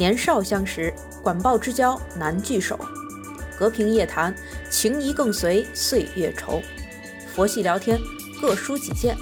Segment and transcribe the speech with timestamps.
[0.00, 0.90] 年少相识，
[1.22, 2.80] 管鲍之交难聚首。
[3.58, 4.34] 隔屏夜谈，
[4.70, 6.62] 情谊更随岁月稠。
[7.26, 8.00] 佛系聊天，
[8.40, 9.14] 各抒己见，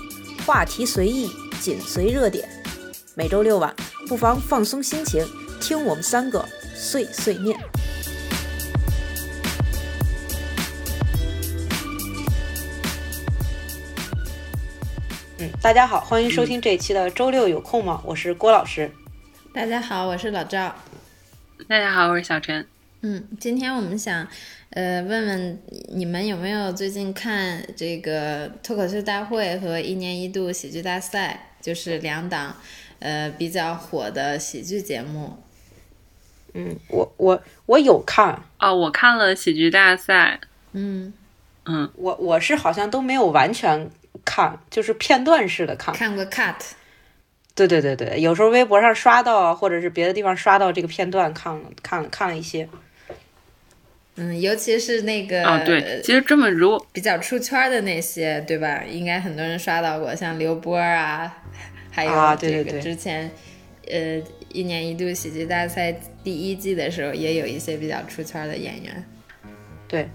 [0.46, 1.28] 话题随意，
[1.60, 2.48] 紧随热点。
[3.16, 3.74] 每周六晚，
[4.06, 5.26] 不妨放松心情，
[5.60, 7.58] 听我们三个碎碎念。
[15.38, 18.00] 嗯，大家好，欢迎收听这一期的周六有空吗？
[18.04, 18.88] 我是郭老师。
[19.58, 20.72] 大家好，我是老赵。
[21.66, 22.64] 大家好，我是小陈。
[23.00, 24.24] 嗯，今天我们想，
[24.70, 32.54] 呃，问问你们有没有最近看这个脱口秀大会和一年一度喜剧大赛，就是两档，
[33.00, 35.36] 呃，比较火的喜剧节目。
[36.54, 40.38] 嗯，我我我有看哦，我看了喜剧大赛。
[40.70, 41.12] 嗯
[41.64, 43.90] 嗯，我我是好像都没有完全
[44.24, 45.92] 看，就是片段式的看。
[45.92, 46.54] 看过 cut。
[47.66, 52.68] 对对对对，有时候微博上刷到，或者是别的地方刷到这个片段，看了看了看了一些。
[54.14, 58.82] 嗯，尤其是那个啊，对，其实这么如比较出圈的那些，对吧？
[58.88, 61.42] 应该很多人刷到过，像刘波啊，
[61.90, 63.30] 还有这个之前，
[63.88, 64.22] 呃，
[64.52, 69.04] 一年一度喜剧大赛第一季的时候，也有一些比较出圈的演员。
[69.86, 70.08] 对，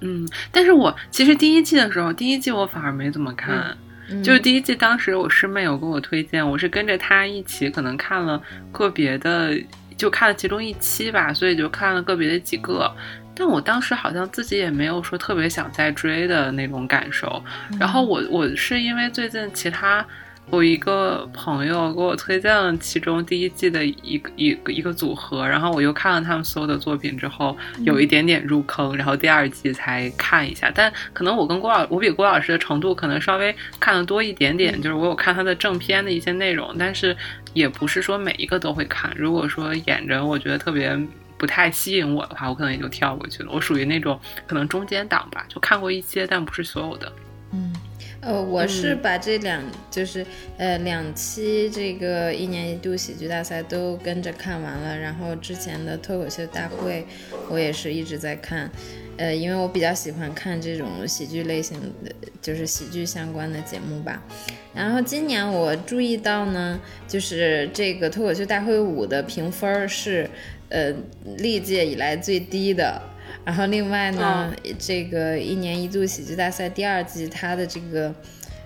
[0.00, 3.76] 嗯，但是我其实第一季的时候，第一季我反而没怎么看。
[4.22, 8.42] 就是第一季，当时我师妹有跟我推荐，我是跟着她一起，可能看了
[8.72, 9.54] 个别的，
[9.96, 12.90] 就看了其中一期吧，所以就看了个别的几个。
[13.34, 17.42] 但我当时好像自己也没有说特别想再追的那种感受。
[17.78, 20.04] 然后我我是因为最近其他。
[20.50, 30.72] 我一个朋友给我推荐了其中第一季的一个一个一个组合，然后我又看了他们所有的作品之后，有一点点入坑，然后第二季才看一下。
[30.74, 37.14] 但可能我跟郭老，我比郭老师的程度可能稍微看的多一点点，就是我有看他的正片的一些内容，但是
[37.52, 39.12] 也不是说每一个都会看。
[39.16, 40.98] 如果说演着我觉得特别
[41.36, 43.50] 不太吸引我的话，我可能也就跳过去了。
[43.52, 47.12] 我属于那种可能中间档吧，就看过一些，但不是所有的。
[47.52, 47.70] 嗯。
[48.20, 50.24] 呃，我是把这两就是
[50.56, 57.06] 呃两期这个一年一度喜剧大赛都跟着看完了，然后之前的脱口秀大会
[57.48, 58.70] 我也是一直在看，
[59.16, 64.22] 呃，因为我比较喜欢看这种喜剧类型的，就是喜剧相关的节目吧。
[64.74, 70.28] 然后今年我注意到呢，就是这个脱口秀大会五的评分是
[70.68, 70.92] 呃
[71.36, 73.00] 历届以来最低的。
[73.44, 78.14] 然后另外呢，这个一年一度喜剧大赛第二季，它的这个，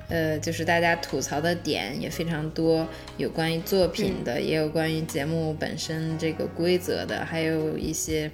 [0.08, 2.86] 呃，就是大家吐槽的点也非常多，
[3.16, 8.30] 有关于作品的，也有关于节目本身这个规则的，还有一些，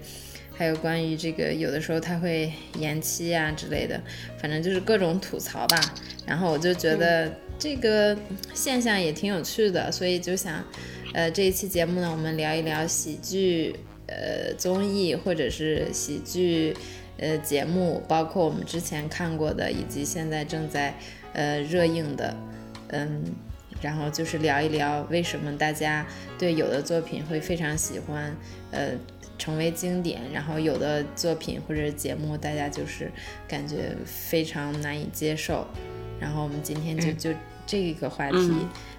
[0.54, 4.00] 还有关于这个有的时候它会延期啊之类的，
[4.40, 5.78] 反正就是各种吐槽吧。
[6.26, 8.16] 然后我就觉得这个
[8.54, 10.64] 现象也挺有趣的，所以就想，
[11.12, 13.74] 呃，这一期节目呢，我们聊一聊喜剧。
[14.08, 16.74] 呃，综艺或者是喜剧，
[17.18, 20.94] 呃，节目，包括我们之前看过的，以及现在正在
[21.34, 22.34] 呃热映的，
[22.88, 23.22] 嗯，
[23.82, 26.06] 然后就是聊一聊为什么大家
[26.38, 28.34] 对有的作品会非常喜欢，
[28.70, 28.92] 呃，
[29.36, 33.10] 成为经典，然后有的作品或者节目大家就是
[33.46, 35.66] 感觉非常难以接受，
[36.18, 38.50] 然后我们今天就就这个话题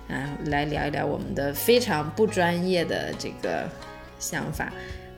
[0.08, 3.68] 啊来聊一聊我们的非常不专业的这个
[4.20, 4.72] 想法。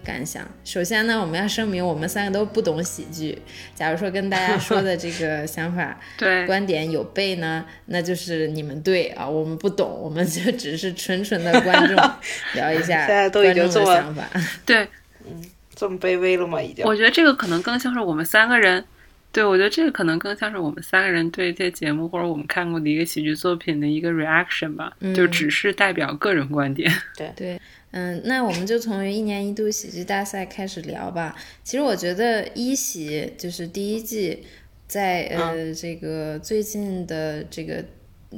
[0.04, 3.38] 感想，首先呢，我们要声明，我们三个都不懂喜剧。
[3.76, 11.96] 假如说跟大家说的这个 想法、对观点有悖呢，那就是你们对啊，我们不懂，我们就 只是纯纯的观众
[12.56, 14.28] 聊一下观众的想法。
[14.66, 14.88] 对，
[15.26, 15.44] 嗯，
[15.76, 16.62] 这么卑微了吗？
[16.62, 16.86] 已经？
[16.86, 18.84] 我觉得这个可能更像是我们三个人，
[19.32, 26.92] 对我觉得这个可能更像是我们三个人对这节目或者我们看过的一个喜剧作品的一个 reaction 吧，就只是代表个人观点。
[27.16, 27.62] 对对。
[27.92, 31.36] 嗯，那我们就从一年一度喜剧大赛开始聊吧。
[31.64, 34.44] 其实我觉得一喜就是第一季，
[34.88, 37.84] 在呃这个最近的这个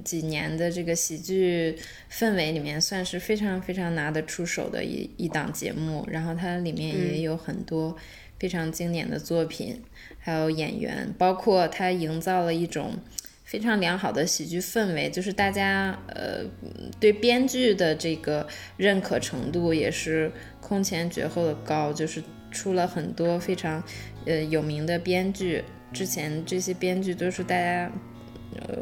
[0.03, 1.78] 几年的这个喜剧
[2.12, 6.04] 氛围里面，算是非常非常拿得出手的一一档节目。
[6.12, 7.95] 然后它里面也有很多
[8.39, 9.81] 非常经典的作品，
[10.18, 12.98] 还有演员，包括它营造了一种。
[13.54, 16.44] 非常良好的喜剧氛围，就是大家呃
[17.00, 18.48] 对编剧的这个
[18.78, 23.84] 认可程度也是空前绝后的高，就是出了很多非常
[24.26, 25.64] 呃有名的编剧，
[25.94, 27.92] 之前这些编剧都是大家
[28.56, 28.76] 呃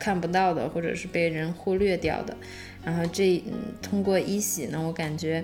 [0.00, 2.36] 看不到的，或者是被人忽略掉的。
[2.84, 3.40] 然后这
[3.80, 5.40] 通过一喜呢，我感觉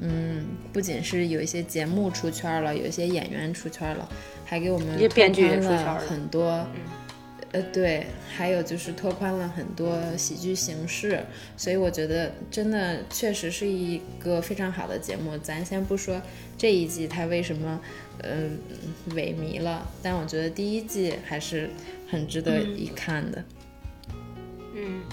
[0.00, 4.08] 嗯不仅是有一些节目出圈了，有一些演员出圈了，
[4.46, 6.66] 还给我们编剧了很多。
[7.54, 8.04] 呃，对，
[8.36, 11.24] 还有就是拓宽了很多喜剧形式，
[11.56, 15.38] 所以我觉得真的确实是一个非常好的节目。
[15.38, 16.20] 咱先不说
[16.58, 17.80] 这一季它为什么
[18.24, 18.58] 嗯
[19.10, 21.70] 萎靡了，但我觉得第一季还是
[22.10, 23.44] 很值得一看的。
[24.74, 25.04] 嗯，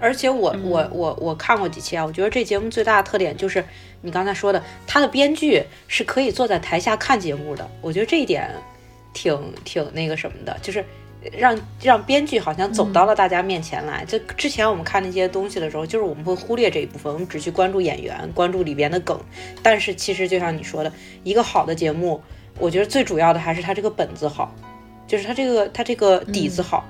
[0.00, 3.62] 而且我我我我看过几期啊，我觉得这节目最大的特点就是
[4.00, 8.50] 你刚才说的，它的编剧是可以坐在台下看节目的，我觉得这一点
[9.12, 10.82] 挺挺那个什么的，就是。
[11.36, 14.04] 让让编剧好像走到了大家面前来。
[14.04, 19.20] 就之前我们看那些东西的时候，就是我们会忽略这一部分，我们只去关注演员，关注里边的梗。
[19.62, 22.20] 但是其实就像你说的，一个好的节目，
[22.58, 24.54] 我觉得最主要的还是它这个本子好，
[25.06, 26.84] 就是它这个它这个底子好，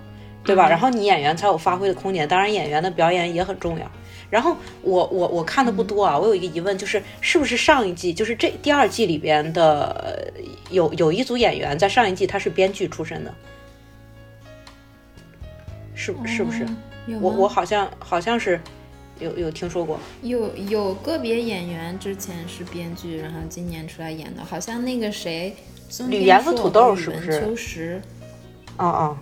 [0.44, 0.68] 对吧？
[0.68, 2.28] 然后你演员才有发挥的空间。
[2.28, 3.90] 当然演员的表演也很重要。
[4.30, 10.32] 然后我我我看的不多啊，我有一个疑问，就是是不是上一季就是这第二季里边的
[10.70, 13.34] 有有一组演员在上一季他是编剧出身的？
[16.00, 16.66] 是是不是？
[17.20, 18.58] 我我好像好像是
[19.18, 25.54] 有有听说过，有有个别演员之前是编剧，然后今年出来演的，好像那个谁，
[26.08, 27.40] 吕岩和土豆是不是？
[27.40, 28.00] 秋实，
[28.78, 29.18] 哦哦，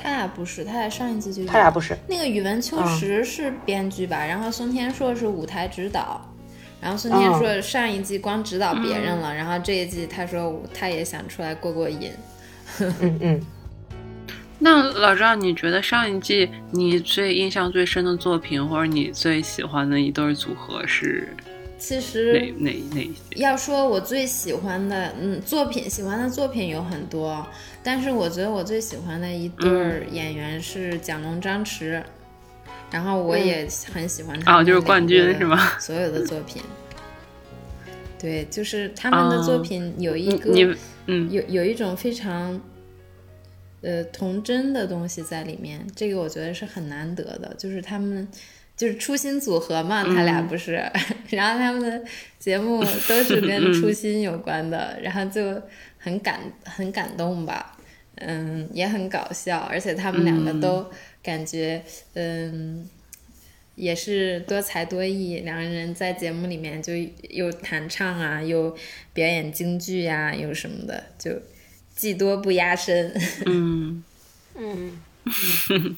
[0.00, 1.96] 他俩不是，他俩上一季就他俩不是。
[2.08, 4.24] 那个宇文秋实是编剧吧？
[4.24, 6.20] 然后孙天硕是舞台指导，
[6.80, 12.12] 然后孙天硕上一季光指导别人了，然后这一季他说他也想出来过过瘾。
[12.78, 13.46] 嗯 嗯。
[14.64, 21.28] 那老赵，你觉得上一季你最印象最深的作品，或者你最喜欢的一对组合是？
[21.78, 23.42] 其实哪哪哪些？
[23.42, 27.46] 要说我最喜欢的，嗯，作品喜欢的作品有很多，
[27.82, 32.02] 但是我觉得我最喜欢的一对演员是蒋龙、张弛，
[32.90, 35.58] 然后我也很喜欢他们，哦，就是冠军是吗？
[35.78, 36.62] 所有的作品，
[38.18, 40.74] 对，就是他们的作品有一个，
[41.04, 42.58] 嗯，有有一种非常。
[43.84, 47.54] 呃，童真的东西在里面，这个我觉得是很难得的。
[47.58, 48.26] 就是他们，
[48.74, 50.82] 就是初心组合嘛，他俩不是，
[51.28, 52.02] 然后他们的
[52.38, 55.60] 节目都是跟 初心有关的，然后就
[55.98, 57.76] 很感很感动吧，
[58.14, 60.90] 嗯，也很搞笑，而且他们两个都
[61.22, 61.82] 感觉，
[62.14, 62.88] 嗯，
[63.74, 66.94] 也是多才多艺，两个人在节目里面就
[67.28, 68.74] 又弹唱啊，又
[69.12, 71.30] 表演京剧呀，又什么的，就。
[71.94, 73.12] 技多不压身。
[73.46, 74.02] 嗯
[74.56, 74.98] 嗯，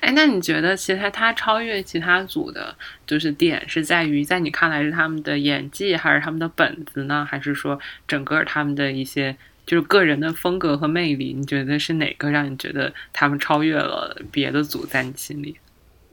[0.00, 2.76] 哎，那你觉得其实他超越其他组的，
[3.06, 7.26] 就是点是在于，在你看来是他们的演技，还是他们的本子呢？
[7.28, 11.32] 还是说整个他们的一些就是个人的风格和魅力？
[11.32, 15.56] 你觉得是哪个让你觉得他们超越了别的组，在你心里？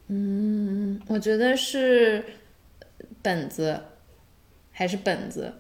[0.08, 2.24] 嗯，我觉得是
[3.22, 3.82] 本子，
[4.72, 5.54] 还是本子。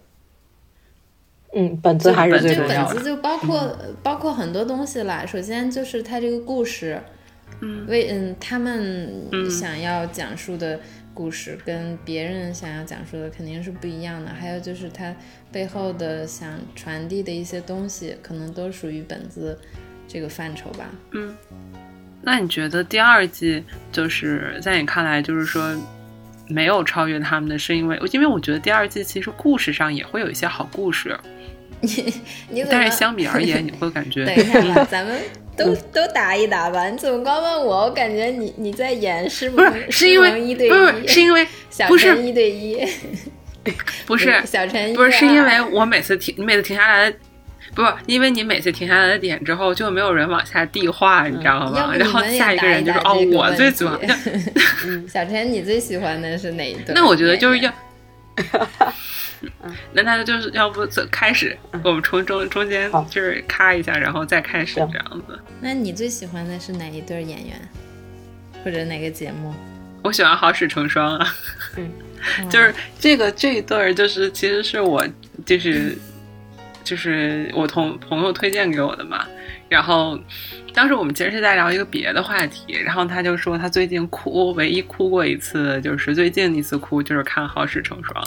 [1.55, 2.93] 嗯，本子还是最重要的。
[2.93, 5.25] 本子就包括包括很多东西啦。
[5.25, 6.99] 首先就是他这个故事，
[7.61, 9.13] 嗯，为嗯他们
[9.49, 10.79] 想要讲述的
[11.13, 14.31] 故事跟别人想要讲述的肯定是不一样的。
[14.31, 15.15] 还有就是他
[15.51, 19.55] 背后的想传递的一些东西，可能都属于本子
[20.07, 20.85] 这个范畴吧。
[21.11, 21.35] 嗯，
[22.23, 25.75] 那你觉得第二季就是在你看来，就是说
[26.47, 31.15] 没有超越他们的是因为，因为我觉得第二季其实故事上也会有一些好故事。
[31.83, 32.13] 你
[32.49, 35.19] 你但是相比而言，你会感觉 等一下吧， 咱们
[35.57, 36.89] 都都答一答吧。
[36.89, 37.83] 你怎么光问我？
[37.83, 39.91] 我感觉你你在演是不是？
[39.91, 42.87] 是因为一对一，不是是因为小陈一对一，
[44.07, 47.13] 不是小陈，不是是因为我每次停，你每次停下来，
[47.75, 51.93] 不是因为你每次停下来的点之后，就没有人往下递话，你知道吗？
[51.97, 53.99] 然后下一个人就是哦，我最喜欢。
[55.07, 56.95] 小陈，你最喜欢的是哪一对？
[56.95, 57.71] 那我觉得就是要。
[59.93, 65.39] 那他就是要不开始，我们从中中间就是咔一下，然后再开始这样子。
[65.61, 67.69] 那你最喜欢的是哪一对演员，
[68.63, 69.53] 或者哪个节目？
[70.03, 71.35] 我喜欢《好事成双》啊，
[71.77, 71.91] 嗯。
[72.49, 75.05] 就是这个这一对儿，就是其实是我
[75.45, 75.93] 就是
[76.81, 79.27] 就是我同朋友推荐给我的嘛，
[79.73, 80.19] 然后。
[80.75, 88.25] 当时我们其实是在聊一个别的话题，然后他就说他最近哭，唯一哭过一次就是最近一次哭就是看《好事成双》。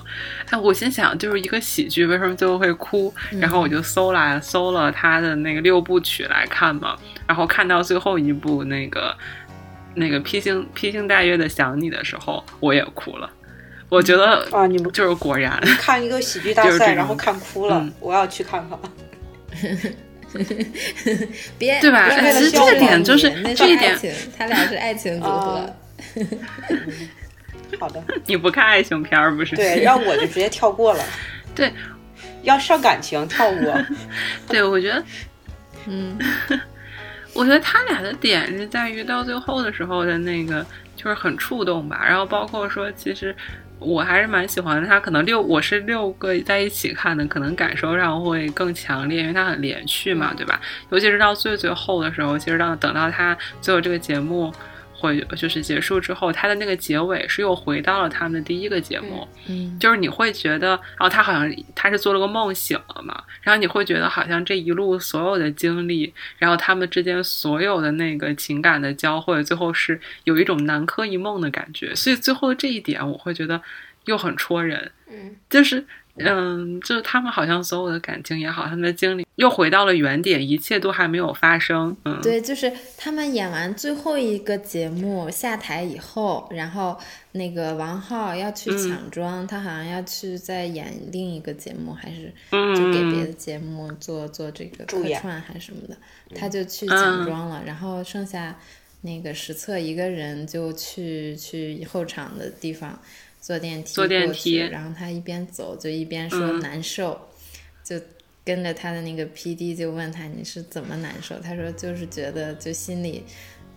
[0.50, 3.12] 哎，我心想就是一个喜剧，为什么最后会哭？
[3.40, 9.12] 然后我就搜来搜了他的那个六部曲来看嘛，然后看到最后一部那个
[9.96, 13.28] 那个披星披星戴月的想你的时候，我也哭了。
[13.88, 18.78] 我觉得啊，你们就是果然看一个喜剧大 赛，然后看哭了，我要去看看。
[21.58, 22.08] 别对吧？
[22.10, 23.96] 其实这个点就是这一点，
[24.36, 25.76] 他俩是爱情组合。
[27.80, 29.56] 好的， 你不看爱情片儿不是？
[29.56, 31.04] 对，让我就直接跳过了。
[31.54, 31.72] 对，
[32.42, 33.76] 要上感情跳过。
[34.48, 35.04] 对，我觉得，
[35.86, 36.16] 嗯，
[37.32, 40.64] 我觉得他俩的点是在于到最后的时候的那个，
[40.94, 42.04] 就是很触动吧。
[42.06, 43.34] 然后包括说，其实
[43.86, 44.98] 我还是蛮喜欢他。
[44.98, 50.60] 可能六我是六个在一起看的，可能感受上会更强烈，因为它很连续嘛，对吧？
[50.90, 54.52] 尤其是到最最后的时候，其实到等到他最后这个节目。
[54.96, 73.60] 会就是结束之后，他的那个结尾是又回到了他们的第一个节目，嗯，就是你会觉得，然后他好像他是做了个梦醒了嘛，然后你会觉得好像这一路所有的经历，然后他们之间所有的那个情感的交汇，最后是有一种南柯一梦的感觉，所以最后这一点我会觉得
[74.06, 75.84] 又很戳人，嗯，就是。
[76.18, 81.94] 嗯，就是他们好像所有的感情也好，他们的经历又回到了原点，一切都还没有发生。
[82.04, 86.98] 嗯，对，就是他们演完最后一个节目下台以后，然后
[87.32, 95.96] 那个王浩要去抢妆，他好像要去再演另一个节目，还是就给别的节目做做这个客串还是什么的，
[96.34, 97.62] 他就去抢妆了。
[97.66, 98.56] 然后剩下
[99.02, 102.98] 那个实测一个人就去去后场的地方。
[103.46, 107.28] 坐电梯过去，然后他一边走就一边说难受，
[107.84, 107.94] 就
[108.44, 111.38] 跟着他的那个 P D 就问他你是怎么难受？
[111.38, 113.22] 他说就是觉得就心里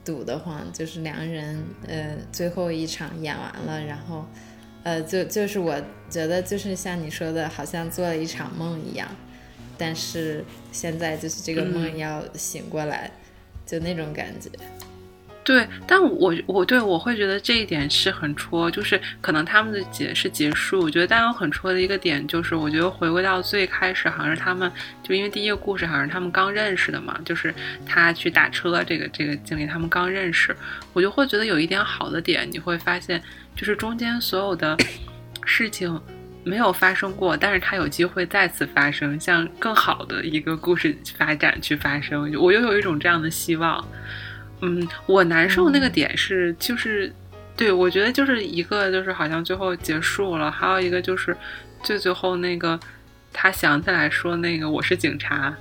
[0.03, 4.25] 堵得慌，就是两个人呃最后一场演完了，然后
[4.81, 9.07] 呃就就是我觉得就是像你说的，好像做了一场梦一样，
[9.77, 13.11] 但是现在就是这个梦要醒过来，
[13.67, 14.49] 就那种感觉。
[15.49, 20.79] 对，但我我对我会觉得这一点是很戳，就是可能他们的结是结束。
[20.79, 27.51] 我觉得但有很戳的一个点就是，我觉得回归到最开始，好像是他们就因为第一个故事好像是他们刚认识的嘛，就是
[27.83, 30.55] 他去打车这个这个经历，他们刚认识，
[30.93, 33.19] 我就会觉得有一点好的点，你会发现
[33.55, 34.77] 就是中间所有的
[35.45, 35.99] 事情
[36.43, 43.83] 没有发生过，但是他有机会再次发生，像更好的一个故事发展去发生，我又有一种这样的希望。
[44.61, 47.11] 嗯，我难受那个点是，就是，
[47.55, 51.35] 对我觉得就是一个就是好像最后结束了，还有一个就是
[51.83, 52.79] 最最后那个
[53.31, 55.55] 他想起来说那个我是警察，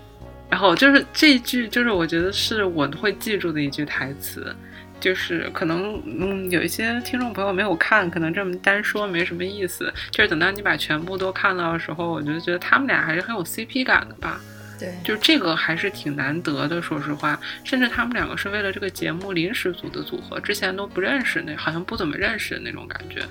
[0.50, 4.55] 然后就是这句就是我觉得是我会记住的一句台词，
[4.99, 14.40] 就是可能嗯有一些听众朋友没有看，可能这么单说没什么意思，就是等到你把全部都看到的时候，我就觉得他们俩还是很有 CP 感的吧。
[14.79, 17.39] 对，就这个还是挺难得的，说实话。
[17.65, 23.23] 甚至他们两个是为了这个节目临时组的组合，之前都不认识，那好像不怎么认识的那种感觉。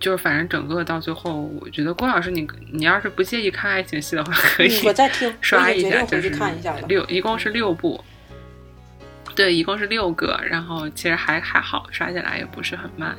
[0.00, 6.30] 就是反正整个到最后，我觉得郭老师，你你要是不介意看爱情戏的话，可以我再听刷一下，就是
[6.88, 8.04] 六一共是六部，
[9.34, 13.16] 对，一共是六个，然后其实还还好，刷起来也不是很慢。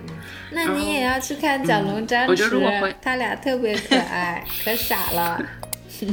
[0.51, 5.41] 那你也要去看蒋龙张我觉得如果会，他俩特别可爱，可傻了。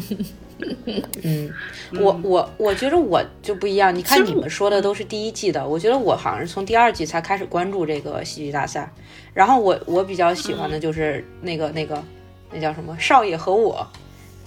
[1.22, 1.52] 嗯，
[2.00, 3.94] 我我我觉得我就不一样。
[3.94, 8.90] 你看你们说的都是第一季的，我觉得我好像是从第二季才开始关注这个戏剧大赛。
[9.34, 12.02] 然后我我比较喜欢的就是那个那个
[12.52, 13.86] 那叫什么少爷和我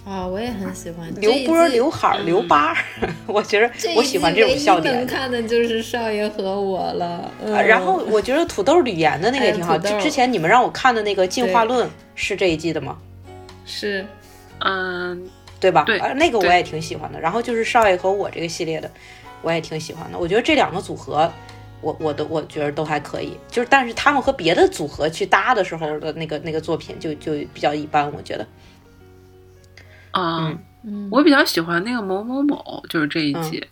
[0.05, 2.77] 啊，我也很喜欢刘波、刘海、刘八。
[3.25, 4.93] 我觉得我喜欢这种笑点。
[4.95, 7.31] 能看的就是少爷和我了。
[7.43, 9.75] 然后我觉得土豆吕岩的那个也挺好。
[9.79, 12.97] 之前你们让我看的那个进化论是这一季的吗？
[13.65, 14.05] 是，
[14.59, 15.27] 嗯。
[15.65, 15.83] 对吧？
[15.85, 17.19] 对，那个我也挺喜欢的。
[17.19, 18.89] 然后就是少爷和我这个系列的，
[19.41, 20.17] 我也挺喜欢的。
[20.19, 21.31] 我觉得这两个组合，
[21.81, 23.35] 我我都我觉得都还可以。
[23.49, 28.11] 就是，但是他们和别的组合去搭的时候的那个那个作品，就就比较一般。
[28.13, 28.47] 我觉得。
[30.11, 30.55] 啊，
[31.11, 33.57] 我比较喜欢那个某某某，就是这一集。
[33.57, 33.67] 嗯，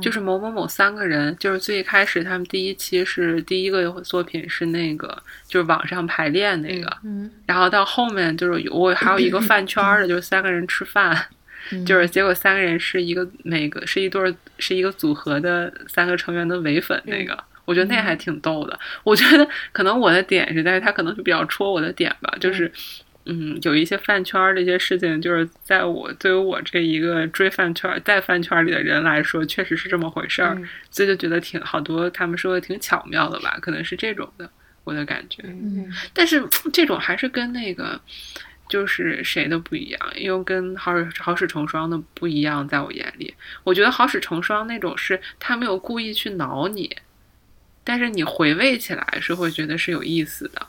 [0.00, 11.26] 就是某某某三个人，就是最开始他们第一期是第一个作品是那个，就是网上排练那个，嗯，然后到后面就是我还有一个 饭圈的，就是三个人吃饭，
[11.86, 18.78] 就是结果三个人是一个那个是一对是一个组合的三个成员的唯粉那个，我觉得那还挺逗的。
[19.04, 22.70] 我觉得可能我的点是在于他可能是比较戳我的点吧，就是。
[23.24, 30.60] 嗯，有一些饭圈儿这些事情，就是在我对于我这一个追饭圈在饭圈里的人来说，确实是这么回事儿，
[30.90, 34.50] 所以就觉得挺好多他们说的挺巧妙的吧，可能是这种的
[34.82, 35.40] 我的感觉。
[35.44, 38.00] 嗯，但是这种还是跟那个
[38.68, 46.96] 就是谁的不一样，因为跟好使好使成双的不一样，在我眼里，我觉得好使成双那种是他没有故意去挠你，
[47.84, 50.66] 但是你回味起来是会觉得是有意思的。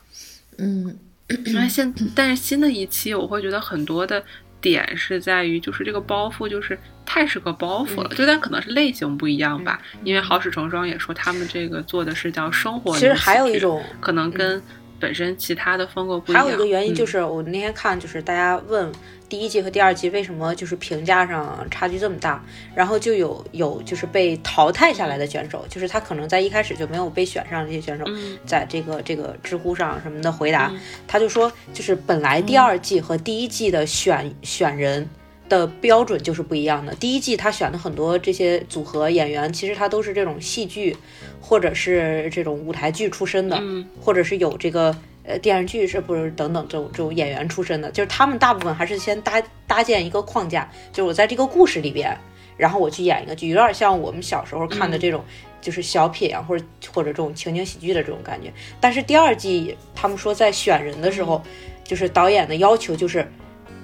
[0.59, 0.99] 嗯。
[1.53, 4.23] 那现但是新的一期，我会觉得很多的
[4.59, 9.81] 点是在于，就是这个包袱就是太是个包袱了，就但可能是类型不一样吧。
[10.03, 14.61] 因为好使成双也说他们这个做的是叫生活，其实还有一种可能跟
[15.03, 16.41] 本身其他的风格不一样。
[16.45, 18.89] 还有一个原因就嗯是，我那天看就是大家问
[19.27, 22.41] 第一季和第二季为什么就是评价上差距这么大，
[22.73, 30.71] 然后就有有就是被淘汰下来的选手，就是他可能在一开始就没有被选上这些选手，嗯在这个这个知乎上什么的回答，
[31.05, 35.09] 他就说就是本来第二季和第一季的选选人。
[35.49, 36.93] 的标准就是不一样的。
[36.95, 40.95] 第一季他选的很多这些组合演员，其实他都是这种戏剧
[41.41, 52.17] 或者是这种舞台剧出身的，嗯或者是有这个呃电视剧是不是等等这种这种演员出身的，就是他们大部分还是先搭搭建一个框架，就是我在这个故事里边，
[52.57, 55.23] 然后我去演一个剧，有点像我们小时候看的这种。
[55.63, 58.51] 就是小品啊，或者或者这种情景喜剧的这种感觉。
[58.81, 61.41] 但是第二季他们说在选人的时候，
[61.85, 63.25] 就是导演的要求就是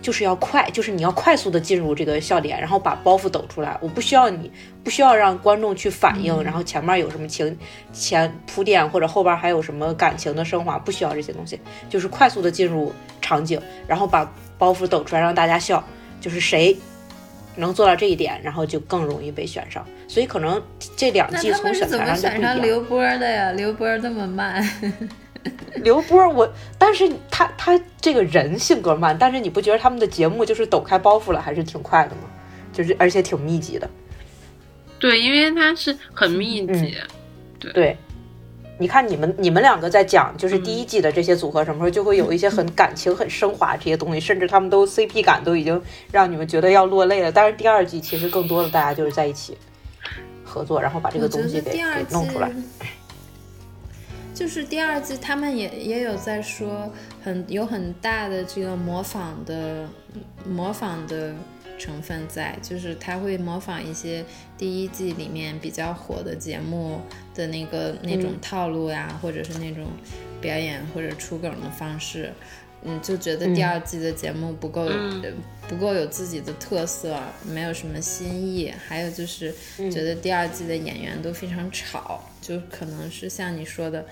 [0.02, 3.78] 就是要快，就是你要快速的进入这个笑点，然后把包袱抖出来。
[3.82, 4.52] 我不需要你，
[4.84, 7.58] 不需要让观众去反应，然后前面有什么情
[7.92, 15.84] 前铺垫或者后边还有什么感情的升华，不需要这些东西，就是快速的进入场景，然后把包袱抖出来让大家笑。
[16.22, 16.78] 就是谁
[17.56, 19.88] 能做到这一点，然后就更容易被选上。
[20.06, 20.62] 所以可能
[20.98, 22.56] 这两季从选材上就怎么选不一样。
[22.56, 23.54] 上刘波的呀？
[23.54, 24.62] 刘波这么慢，
[25.84, 32.24] 刘波，我但是他他这个人性格慢，但是你不觉得他们的节目就是抖开包袱了，还是挺快的吗？
[32.74, 33.90] 就是而且挺密集的。
[35.00, 36.96] 对，因为它是很密集。
[37.74, 37.98] 对，
[38.78, 45.82] 你看你们你们两个在讲就是第一季的这些组合什么时候，就会有一些很 感情很升华这些东西，甚至他们都 CP 感都已经
[46.12, 47.32] 让你们觉得要落泪了。
[47.32, 49.58] 但是第二季其实更多的大家就是在一起
[50.44, 52.52] 合作，然后把这个东西给给弄出来。
[54.40, 56.90] 就是第二季他们也也有在说
[57.22, 59.86] 很有很大的这个模仿的
[60.48, 61.36] 模仿的
[61.78, 64.24] 成分在，就是他会模仿一些
[64.58, 67.02] 第一季里面比较火的节目
[67.36, 69.88] 的那个那种套路呀，或者是那种
[70.40, 72.32] 表演或者出梗的方式。
[72.82, 74.90] 嗯，就觉得第二季的节目不够、
[75.68, 78.74] 不够有自己的特色，没有什么新意。
[78.88, 84.06] 还有就是嗯觉得第二季的演员都非常吵，就可能是像你说的，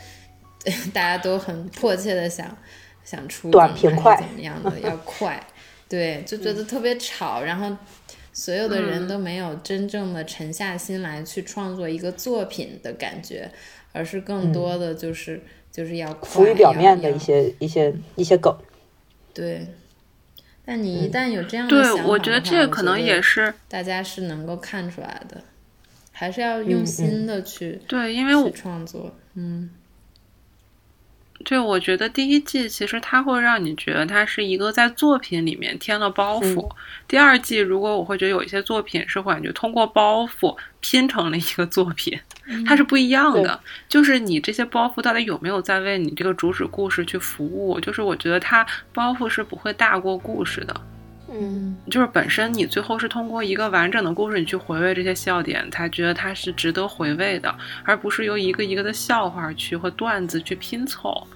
[0.94, 2.58] 大家都很迫切的想
[3.04, 5.42] 想出短梗还是平快怎么样的，要快，
[5.90, 7.76] 对，就觉得特别吵，然后。
[8.34, 13.50] 所有的人都没有真正的沉下心来去创作一个作品的感觉，
[13.92, 15.42] 而是更多的就是、
[15.72, 18.56] 就是要浮于表面的一些一些一些梗。
[19.34, 19.66] 对，
[20.64, 25.42] 但你一旦有这样的对想法的，话，我觉得这个可能也是大家是能够看出来的，
[26.12, 29.16] 还是要用心的去、对，因为我创作。
[29.34, 29.72] 嗯，
[31.44, 36.70] 对，我觉得第一季其实它会让你觉得它是一个在作品里面添了包袱。
[37.08, 42.20] 第二季如果我会觉得有一些作品是感觉通过包袱拼成了一个作品，
[42.66, 43.60] 它是不一样的。
[43.88, 47.80] 就是你这些包袱到底有没有在为你这个主旨故事去服务？
[47.80, 50.76] 就是我觉得它包袱是不会大过故事的。
[51.40, 61.28] 嗯，就是本身你最后是通过一个完整的故事，你去回味这些笑点，才觉得它是值得回味的，而不是由一个一个的笑话去和段子去拼凑。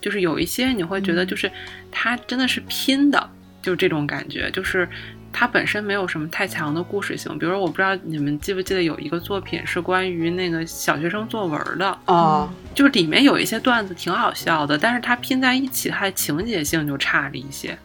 [0.00, 1.50] 就是有一些你会觉得，就是
[1.90, 4.88] 它真的是拼的，就是这种感觉，就是
[5.32, 7.36] 它本身没有什么太强的故事性。
[7.36, 17.76] 比如说，我不知道你们记不记得有一个作品是关于那个小学生作文的，啊，就是里面有一些段子挺好笑的，但是它拼在一起，它的情节性就差了一些。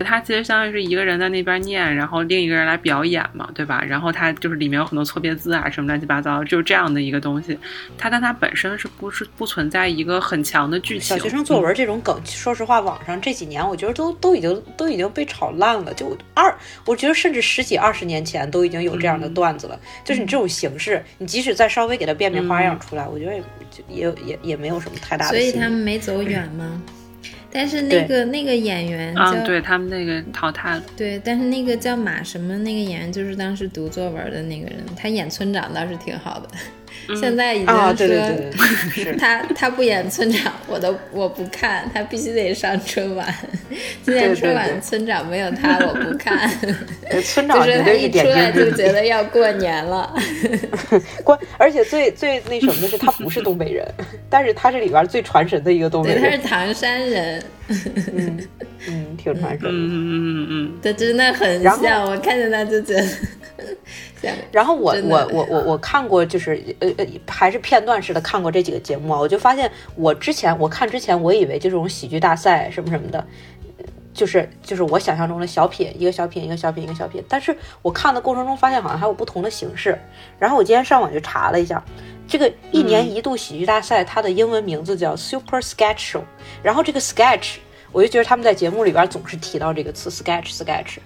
[0.00, 3.82] 它其实相当于是一个人在那边念，然后另一个人来表演嘛，对吧？
[3.86, 7.58] 然后它就是里面有很多错别字啊，什么乱七八糟，就是这样的一个东西。
[7.96, 11.16] 它但它本身是不是不存在一个很强的剧情？
[11.16, 15.92] 小学生作文这种梗，说实话，网上这几年我觉得都都已经都已经被炒烂了。
[15.94, 19.78] 就二，我觉得甚至十几二十年前都已经有这样的段子了。
[20.04, 25.52] 就是你这种形式，你即使再稍微给它变变花样出来，我觉得也就也也也没有什么太大的所以。
[25.52, 26.80] 他们没走远吗？
[27.50, 30.82] 但是那个那个演员叫、啊，对他们那个淘汰了。
[30.96, 36.48] 对，但是那个叫马什么那个演员，就是当时读作文的那个人，他演村长倒是挺好的。
[37.20, 43.34] 现在已经啊，说、对对对对，是 他他不演村长，我都我不看，他必须得上春晚。
[44.02, 46.50] 今年春晚村长没有他，我不看。
[47.24, 48.52] 村长就是他一出来。
[48.52, 50.14] 就觉得要过年了。
[51.22, 53.86] 关，而且最最那什么的是，他不是东北人，
[54.28, 56.38] 但是他是里边最传神的一个东北对，他是。
[56.48, 58.38] 唐山人，嗯
[58.88, 59.68] 嗯，挺传神的。
[59.70, 63.16] 嗯嗯嗯嗯他真的很像，我看见他就觉得像。
[64.50, 73.24] 然后我我我我我看过，就是呃呃，还是片段式的看过这几个节目啊，我就发现我之前我看之前，我以为就这种喜剧大赛什么什么的，
[74.12, 77.22] 就是就是我想象中的小品，一个小品，一个小品，一个小品。
[77.28, 79.98] 但是我看的过程中发现好像还有不同的形式。
[80.38, 81.82] 然后我今天上网就查了一下，
[82.26, 86.22] 这个一年一度喜剧大赛，它的英文名字叫 Super Sketch Show。
[86.62, 87.58] 然后这个 sketch，
[87.92, 90.96] 我就觉得他们在节目里边总是提到这个词 sketch sketch，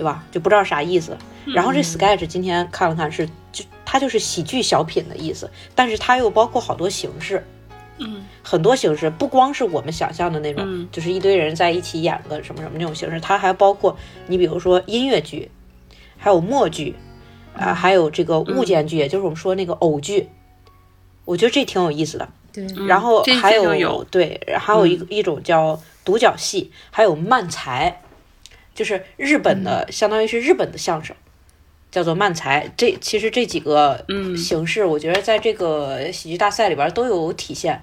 [0.00, 0.24] 对吧？
[0.32, 1.14] 就不知道啥意思。
[1.44, 7.44] 然后这 sketch 今天看了看是就它就是喜剧小品的意思，但是它又包括好多形式。
[7.98, 13.94] 嗯，很多形式不光是我们想象的那种，就是一堆人在一起演个什么什么那种形式，它还包括
[14.26, 15.50] 你比如说音乐剧，
[16.16, 16.96] 还有默剧，
[17.54, 20.30] 啊，还有这个物件剧，也就是我们说那个偶剧，
[21.26, 22.26] 我觉得这挺有意思的。
[22.54, 28.00] 对，然后还有对，还有一一种叫独角戏，还有慢才，
[28.80, 31.14] 就是日本的，相当于是日本的相声。
[31.90, 34.02] 叫做慢才，这其实这几个
[34.34, 37.82] 形式，我觉得在这个喜剧大赛里边都有体现，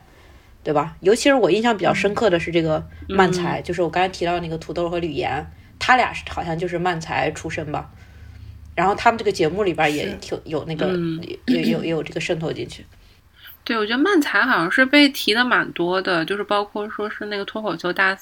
[0.64, 0.96] 对吧？
[1.02, 5.46] 尤其是我印象比较深刻的是这个慢才，就是我刚才提到那个土豆和吕岩，
[5.78, 7.92] 他俩是好像就是慢才出身吧。
[8.74, 10.98] 然后他们这个节目里边也挺有那个，
[11.46, 12.84] 也有也有这个渗透进去。
[13.66, 18.18] 对，我觉得慢才好像是被提的蛮多的，就是包括说是那个脱口秀大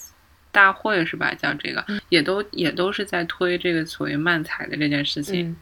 [0.55, 1.33] 大会是吧？
[1.35, 5.53] 叫这个，也都也都是在推这个所谓慢才的这件事情。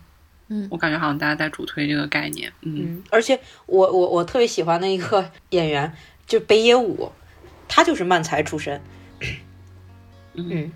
[0.50, 2.52] 嗯，我感觉好像大家在主推这个概念。
[2.62, 5.92] 嗯，而且我我我特别喜欢的一个 演员，
[6.28, 7.12] 就北野武，
[7.68, 8.80] 他就是漫才出身。
[10.36, 10.72] 嗯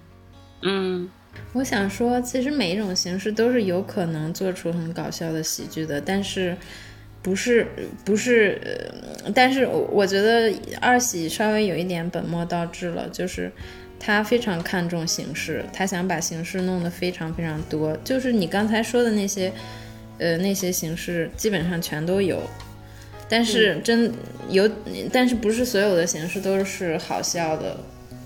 [0.64, 1.10] 嗯，
[1.54, 6.58] 我想说，其实每一种形式都是有可能做出很搞笑的喜剧的，但是
[7.22, 7.68] 不是
[8.04, 8.92] 不是，
[9.36, 10.52] 但是我觉得
[10.82, 13.52] 二喜稍微有一点本末倒置了，就是。
[14.00, 17.98] 他非常看重形式，他想把形式弄得非常非常多。
[18.04, 19.52] 就是你刚才说的那些，
[20.20, 22.42] 呃，那些形式基本上全都有，
[23.28, 24.14] 但是真
[24.50, 24.70] 有，
[25.12, 27.78] 但是不是所有的形式都是好笑的。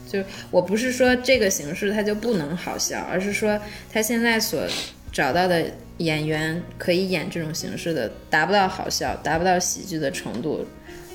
[0.08, 3.60] 就我不是说这个形式它就不能好笑，而是说
[3.92, 4.68] 他现在所
[5.12, 5.66] 找到的
[5.98, 10.68] 演员可以演这种形式的，达不到好笑，达不到喜剧的程度，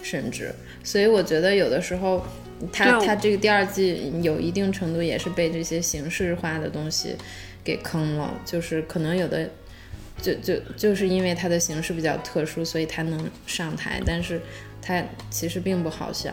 [0.03, 0.53] 甚至。
[0.83, 2.25] 所以我觉得有的时候。
[2.73, 7.15] 他他这个第二季有一定程度也是被这些形式化的东西
[7.63, 9.51] 给坑了，就是可能有的
[10.23, 14.41] 就就就是因为它的形式比较特殊，所以他能上台，但是
[14.81, 16.33] 他其实并不好笑。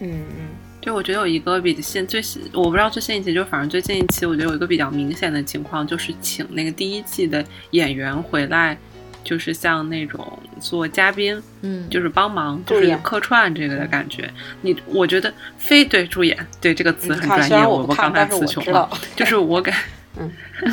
[0.00, 0.48] 嗯嗯，
[0.80, 8.78] 就我觉得有一个比现最新，我不知道最新一期，就反正最近一期，我觉得有一个比较明显的情况，就是请那个第一季的演员回来。
[9.22, 14.28] 就是像那种做嘉宾，嗯，就是帮忙，就是客串这个的感觉。
[14.62, 17.56] 你我觉得非对助演，对这个词很专业。
[17.66, 19.74] 我我刚才词穷了，就是我感，
[20.18, 20.30] 嗯，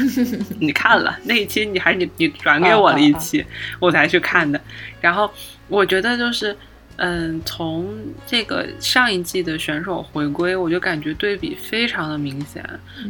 [0.60, 3.46] 你看了那一期，你还是你你转给我了一期，
[3.80, 4.60] 我才去看的。
[5.02, 5.32] 然后
[5.68, 6.56] 我觉得就是，
[6.96, 7.94] 嗯，从
[8.26, 12.64] 这个上一季的选手回归，我就感觉对比非常的明显。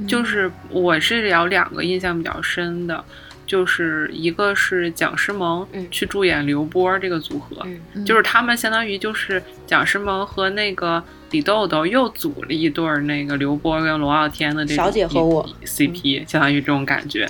[0.08, 3.04] 就是我是有两个印象比较深的。
[3.48, 7.66] 就是一个是蒋诗萌去助演刘波这个组合，
[8.06, 17.28] 就是他们相当于就是蒋诗萌和那个李豆豆又组了一对儿那个刘波跟龙傲天的这种小姐和我 CP，相当于这种感觉。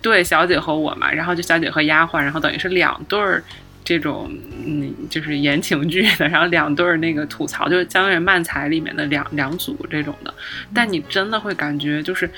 [0.00, 3.44] 对，小姐和我嘛，然后就小姐和丫鬟，然后等于是两对儿
[3.84, 4.30] 这种
[4.64, 10.32] 嗯，就是言情剧的，然后两对儿那个吐槽，就是江源漫才里面的两两组这种的。
[10.74, 12.30] 但你真的会感觉就是。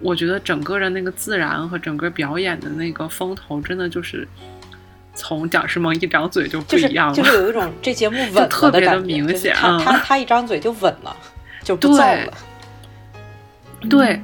[0.00, 4.26] 我觉得整个的那个自然和整个表演的那个风头，真的就是
[5.14, 9.54] 从蒋诗萌一张嘴就不一样了，就是有一种 这节目稳特别的明显。
[9.54, 11.16] 他他他一张嘴就稳了，
[11.64, 12.32] 就不燥了。
[13.90, 14.20] 对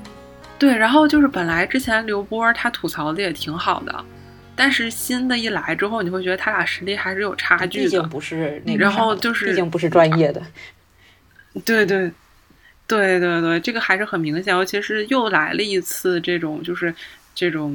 [0.58, 4.04] 对，然后就是本来之前刘波他吐槽的也挺好的，
[4.54, 10.40] 但是新的一来之后，你会觉得他俩实力还是有差距的，毕竟不是那个然后就是毕竟不是专业的。
[11.64, 12.12] 对对。
[12.86, 14.54] 对对对，这个还是很明显。
[14.54, 16.94] 尤其是又来了一次这种，就是
[17.34, 17.72] 这种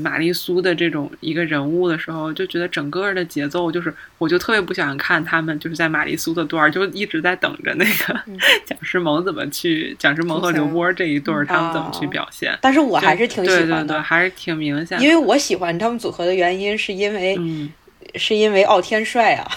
[0.00, 8.22] 玛丽苏的这种一个人物的时候，就觉得整个的节奏就是，我就特别不想看他们就是在玛丽苏的段儿，就一直在等着那个
[8.64, 12.56] 蒋诗萌怎么去，蒋诗萌和刘波这一对儿他们怎么去表现。
[12.62, 15.00] 但是我还是挺喜欢的，对对对，还是挺明显。
[15.00, 17.36] 因为我喜欢他们组合的原因，是因为
[18.14, 19.50] 是因为傲天帅啊。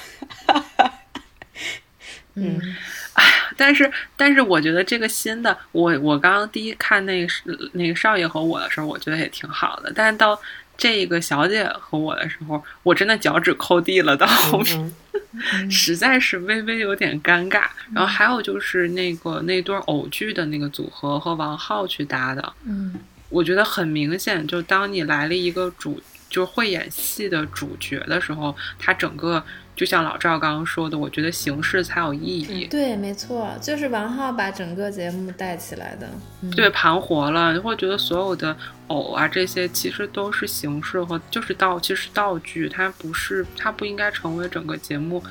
[2.34, 2.60] 嗯。
[3.16, 7.42] 哎呀，但是但是，我觉得这个新的，我我刚刚第一看那个是
[7.74, 9.92] 那个少爷和我的时候，我觉得也挺好的。
[9.96, 10.40] 但是到
[10.78, 14.94] 这个小姐和我的时候，我真的脚趾抠地了，到后面
[15.72, 17.64] 实在是微微有点尴尬。
[17.94, 22.96] 然后还有就是那个那对偶剧的那个组合和王浩去搭的，嗯，
[23.30, 26.02] 我觉得很明显，就当你来了一个主。
[26.28, 29.42] 就是会演戏的主角的时候，他整个
[29.76, 32.66] 就像老赵刚刚说的，我觉得形式才有意义。
[32.66, 36.10] 对，没错，就是王浩把整个节目带起来的。
[36.56, 38.56] 对，盘活了，你会觉得所有的
[38.88, 45.22] 偶啊这些其实都是形式和就是道，其实道具，它不是，它不应该成为整个节目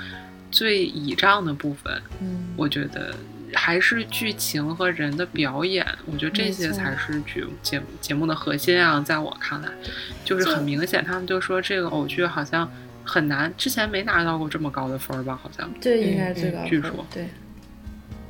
[0.51, 2.03] 最倚仗的部分。
[2.21, 3.15] 嗯，我觉得。
[3.57, 9.01] 还是剧情和人的表演，我觉得这些才是剧节节目的核心啊！
[9.01, 9.69] 在我看来，
[10.25, 12.69] 就是很明显，他们就说这个偶剧好像
[13.05, 15.38] 很难，之前没拿到过这么高的分儿吧？
[15.40, 16.69] 好像这应该是最高分。
[16.69, 17.29] 据说对，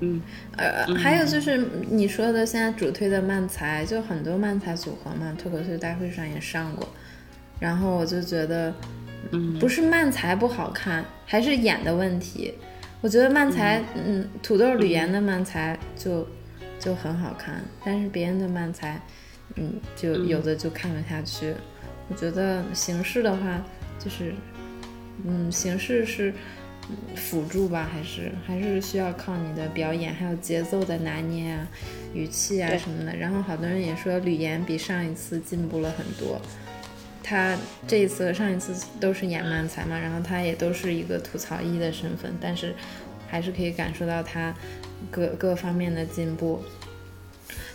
[0.00, 0.20] 嗯，
[0.56, 6.88] 呃，还有就是你说的现在主推的漫才，就很多漫才组合嘛，脱口秀大会上也上过，
[7.60, 8.74] 然后我就觉得，
[9.30, 12.54] 嗯，不是漫才不好看，还是演的问题。
[13.00, 16.26] 我觉得漫才，嗯，土豆吕岩的漫才就
[16.78, 19.00] 就很好看，但是别人的漫才，
[19.56, 21.54] 嗯，就有的就看不下去。
[22.08, 23.62] 我觉得形式的话，
[23.98, 24.34] 就是，
[25.24, 26.34] 嗯，形式是
[27.14, 31.68] 辅助吧，还是还是需要靠你的表演，还有节奏的拿捏啊，
[32.12, 33.16] 语气啊什么的。
[33.16, 36.40] 然后好多人也说吕岩比上一次进步了很多。
[37.22, 42.74] 他这一次和上一次都是演漫才嘛，然后他也都是一个吐槽一的身份，但是
[43.26, 44.54] 还是可以感受到他
[45.10, 46.62] 各各方面的进步。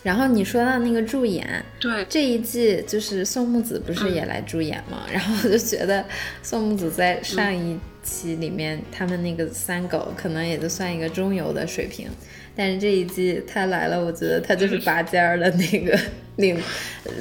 [0.02, 5.06] 然后你说到那个助演，对这一季就是宋木子不是也来助演吗？
[5.12, 6.04] 然后我就觉得
[6.42, 12.08] 宋木子在上一期里面他们那个三狗可能也就算一个中游的水平。
[12.56, 15.98] 但是这一季他来了，我觉得他就是拔尖儿的那个
[16.38, 16.58] 领，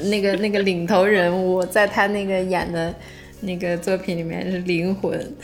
[0.05, 2.95] 那个那个领头人物，在他那个演的
[3.41, 5.35] 那个作品里面是灵魂。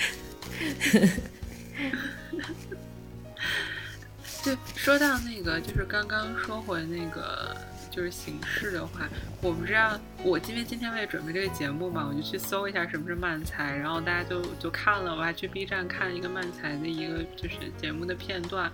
[4.44, 7.56] 对，说到那个，就是刚刚说回那个，
[7.90, 9.08] 就是形式的话，
[9.40, 18.70] 我不知道，我因为今天为了准备这个节目嘛，我就去搜一下什么是漫才，然后大家就就看了，我还去 B 站看一个漫才的一个就是节目的片段。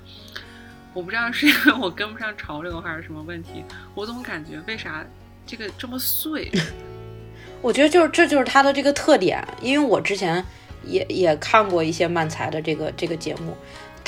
[0.93, 5.07] 我不知道是因为我跟不上潮流还是什么问题，我总感觉为啥
[5.47, 6.51] 这个这么碎？
[7.63, 10.45] 我觉得就是这就是它的这个特点，因为我之前
[10.83, 13.57] 也也看过一些漫才的这个这个节目，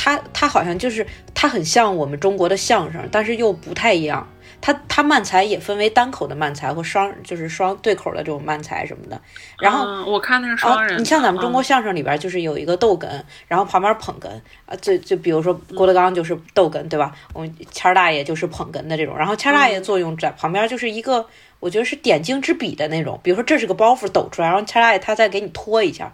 [0.04, 4.28] 它它好像就是他很像我们中国的相声，但是又不太一样。
[4.60, 9.20] 他他漫才也分为单口的漫才和双就是双对口的这种漫才什么的，
[9.60, 11.00] 然后我看那是双人。
[11.00, 13.08] 你像咱们中国相声里边就是有一个逗哏，
[13.46, 14.28] 然后旁边捧哏
[14.66, 17.12] 啊，就就比如说郭德纲就是逗哏对吧？
[17.32, 21.24] 我们谦儿大爷就是捧哏的这种，然后谦儿大爷作用在旁边就是一个
[21.60, 26.12] 我觉得是点睛之笔的那种，比如说这是个包袱抖出来，然后谦儿大爷他再给你拖一下。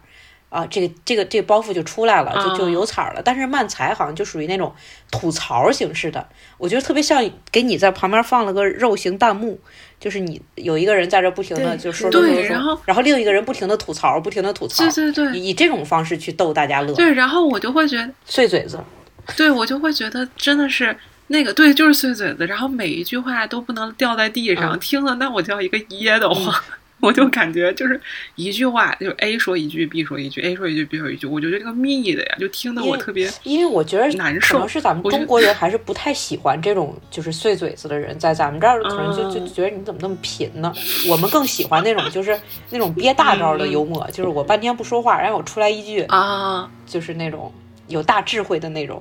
[0.49, 3.23] 啊，这个这个这个包袱就出来了，就就有彩儿了。
[3.23, 4.75] 但是漫才好像就属于那种
[5.11, 9.61] 吐槽形式的，我觉得特别像给你在旁边放了个肉型弹幕，
[10.01, 16.95] 就是你有一个人在这不停的就说说说，然后然后另一个人不停的吐槽，不停的吐槽，对对对，以这种方式去逗大家乐。
[16.95, 18.79] 对，然后我就会觉得碎嘴子，
[19.37, 26.55] 对我就会觉得真的是那个对，就是碎嘴子，然后每一句话都不能掉在地上，听了那我就要一个噎得慌。
[27.01, 28.01] 我就感觉就是
[28.35, 34.55] 一句话，就 A 说一句，B 说一句，A 说一句，B 说一句，我觉得这个密的呀，就听得我特别，因为我觉得难受。
[34.55, 40.73] 可能是咱们中国人还是不太喜欢这种就是碎嘴子的人，在咱们这儿可能就就觉得你怎么那么贫呢？
[41.09, 42.39] 我们更喜欢那种就是
[42.71, 47.53] 那种憋大招的幽默，就是我半天不说话，然后我出来一句啊，就是那种
[47.87, 49.01] 有大智慧的那种，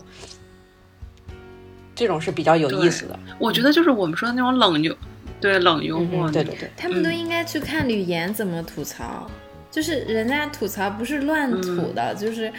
[1.95, 3.19] 这种是比较有意思的。
[3.39, 4.95] 我觉得就是我们说的那种冷幽。
[5.39, 9.30] 对冷幽默，对对对，他们都应该去看吕岩怎么吐槽，
[9.69, 12.52] 就是人家吐槽不是乱吐的，就是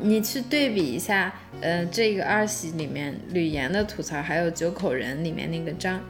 [0.00, 6.00] 你去对比一下，呃，这个二喜里面吕岩的吐槽，还有九口人里面那个张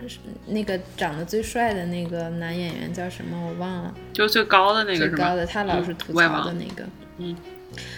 [0.46, 6.88] 那个长得最帅的那个男演员叫什么我忘了，就最高的那个最高的他老是吐槽的那个，
[7.18, 7.36] 嗯。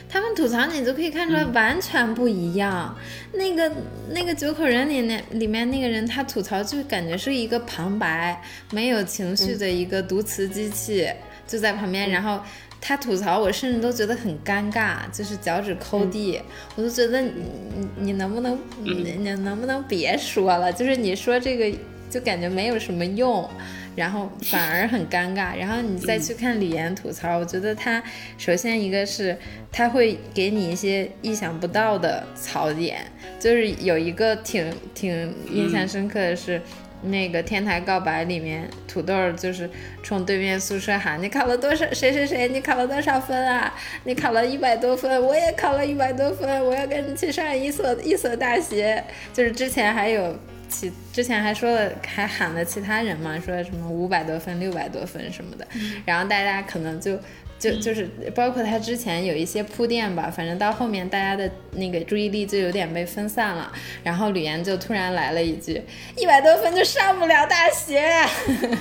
[0.09, 2.97] 他们吐槽你就可以看出来完全不一样。
[3.33, 3.71] 那个
[4.11, 11.09] 那个九口人里那里面那个人，他吐槽就感觉是一个旁白，没有情绪的一个读词机器，
[11.47, 12.11] 就在旁边。
[12.11, 12.41] 然后
[12.81, 16.41] 他吐槽，我甚至都觉得很尴尬，就是脚趾抠地。
[16.75, 17.31] 我都觉得你
[17.77, 20.73] 你你能不能你你能不能别说了？
[20.73, 21.79] 就是你说这个
[22.11, 23.49] 就感觉没有什么用。
[24.01, 28.03] 然后反而很尴尬，然后你再去看李岩吐槽，我觉得他
[28.39, 29.37] 首先一个是
[29.71, 33.03] 他会给你一些意想不到的槽点，
[33.39, 36.59] 就是有一个挺挺印象深刻的是，
[37.03, 39.69] 那个天台告白里面土豆就是
[40.03, 43.75] 冲对面宿舍喊你考了多少谁谁谁你考了多少分啊？
[44.05, 50.35] 你考了一百多分，我也考了一百多分，我要跟你去上一所一所大学，就是之前还有。
[50.71, 55.67] 其之前还说了，还喊了其他人嘛，说什么五百多分、六百多分什么的，
[56.07, 57.19] 然后大家可能就。
[57.61, 63.71] 就就是包括他之前有一些铺垫吧，反正到后面大家的那个注意力就有点被分散了，
[64.03, 65.83] 然后吕岩就突然来了一句
[66.17, 68.01] 一百多分就上不了大学，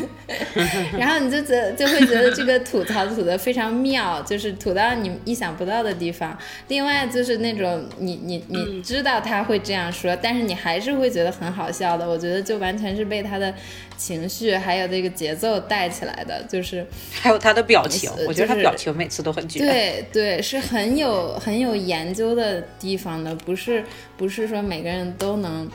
[0.98, 6.38] 然后你就觉就会觉得这个吐槽吐的非常妙， 就是吐到你意想不到的地方。
[6.70, 12.08] 另外就是那种你你你知道他会这样说，但是你还是会觉得很好笑的。
[12.08, 13.54] 我觉得就完全是被他的。
[14.00, 19.60] 情绪还有这个节奏带起来的，就是还有他的表情，我觉得他表情每次都很绝。
[19.60, 23.84] 对对，是很有很有研究的地方的，不是
[24.18, 25.70] 不是说每个人都能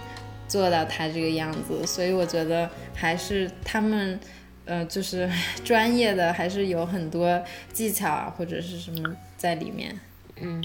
[0.48, 4.18] 做到他这个样子，所以我觉得还是他们
[4.64, 5.30] 呃，就是
[5.64, 9.98] 专业的，还是有很多技巧啊或者是什么在里面。
[10.40, 10.64] 嗯。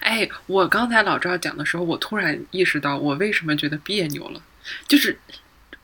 [0.00, 4.42] 哎，我刚才老赵讲的时候，我突然意识到我为什么觉得别扭了。
[4.86, 5.18] 就是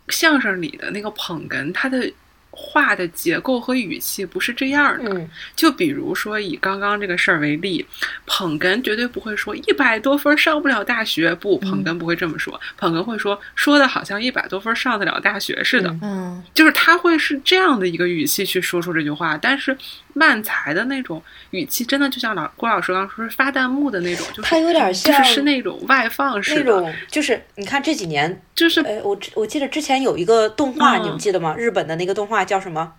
[0.08, 2.12] 相声里的那个捧哏，他的
[2.56, 5.12] 话的结构和语气不是这样的。
[5.12, 7.84] 嗯就比如说以刚刚这个事儿为例，
[8.24, 15.94] 捧哏绝对不会说一百多分上不了大学，不，捧哏不会这么说，捧哏会说说的好像一百多分上得了大学似的。
[16.02, 19.76] 嗯，就是他会是这样的一个语气去说出这句话，但是。
[20.18, 26.72] 慢才的那种语气，真的就像老郭老师刚刚说是发弹幕的那种，就是他有点像，就是那种外放式的。
[26.72, 31.54] 那种就是你看这几年，就是哎，我我记得之前有一个动画，你们记得吗？
[31.56, 32.94] 日本的那个动画叫什么？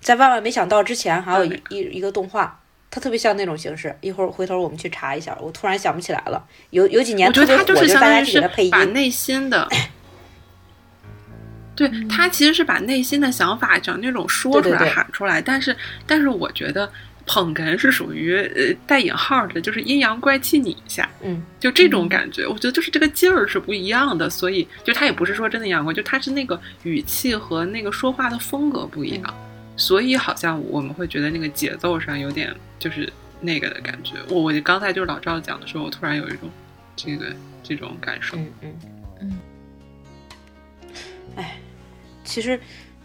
[0.00, 3.96] 在万万没想到之前，还有一一一个动画，它特别像那种形式。
[4.00, 6.42] 一会儿回头我们去查一下，我突然想不起来了。
[6.70, 9.68] 有有几年特别火，就大家给他配音，把内心的。
[11.74, 15.76] 对他其实是把内心的想法讲那种说出来喊出来，但是
[16.06, 16.90] 但是我觉得
[17.26, 29.34] 捧哏是属于呃带引号的，就是阴阳怪气你一下，嗯，就这种感觉，我觉得就是这个劲儿是不一样的，所以就他也不是说真的阳光，就他是那个语气和那个说话的风格不一样，
[29.76, 34.14] 所以好像我们会觉得那个节奏上有点就是那个的感觉。
[34.28, 36.50] 我我刚才就是老赵讲的时候，我突然有一种
[36.96, 38.72] 这个这种感受，嗯嗯
[39.20, 39.38] 嗯，
[41.36, 41.58] 哎。
[42.24, 42.58] 其实，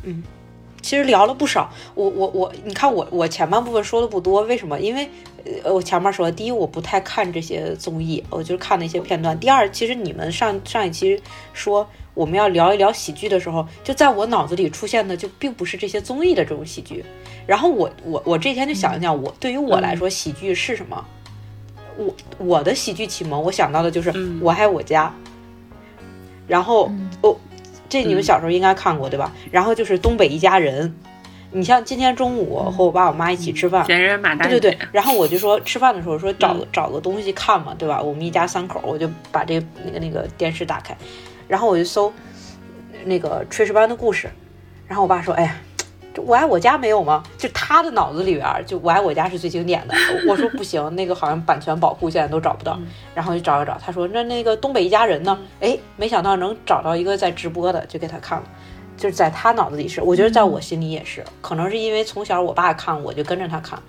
[0.03, 0.21] 嗯，
[0.87, 1.69] 其实聊了不少。
[1.95, 4.79] 我我我，你看我我前半部分说的不多，为什么？
[4.79, 5.09] 因为
[5.65, 9.37] 呃，我前面说，第一，我不太看这些综艺，我就看那些片段。
[9.37, 11.21] 第二，其实你们上上一期
[11.51, 17.03] 说我们要聊一聊喜剧的时候，就在我脑子里出现的就并不是这些综艺的这种喜剧。
[17.45, 21.03] 然后我我我这天就想一想，我对于我来说，喜剧是什么？
[21.97, 25.13] 我我的喜剧启蒙，我想到的就是《我爱我家》，
[26.47, 26.89] 然后
[27.21, 27.37] 我。
[27.89, 29.31] 这你们小时候应该看过对吧？
[29.51, 30.93] 然后就是东北一家人，
[31.51, 38.01] 你像今天中午和我爸我妈一起吃饭，闲人马大对对对，然后我就说吃饭的时候说找找个东西看嘛，对吧？
[38.01, 40.95] 我们一家三口，我就把这那个那个电视打开，
[41.47, 42.11] 然后我就搜
[43.05, 44.29] 那个炊事班的故事，
[44.87, 45.55] 然后我爸说，哎呀。
[46.21, 47.23] 我爱我家没有吗？
[47.37, 49.95] 就他的脑子里边，就我爱我家是最经典的。
[50.27, 52.79] 我说不行，那个好像版权保护，现在都找不到。
[53.13, 55.37] 然后就找一找，他说那那个东北一家人呢？
[55.59, 58.45] 哎，没想到能找到一个在直播的，就给他看了。
[58.97, 63.79] 就是在他脑子里是，我觉得在我心里也是，可能是因为从小我爸看，我就跟着他看。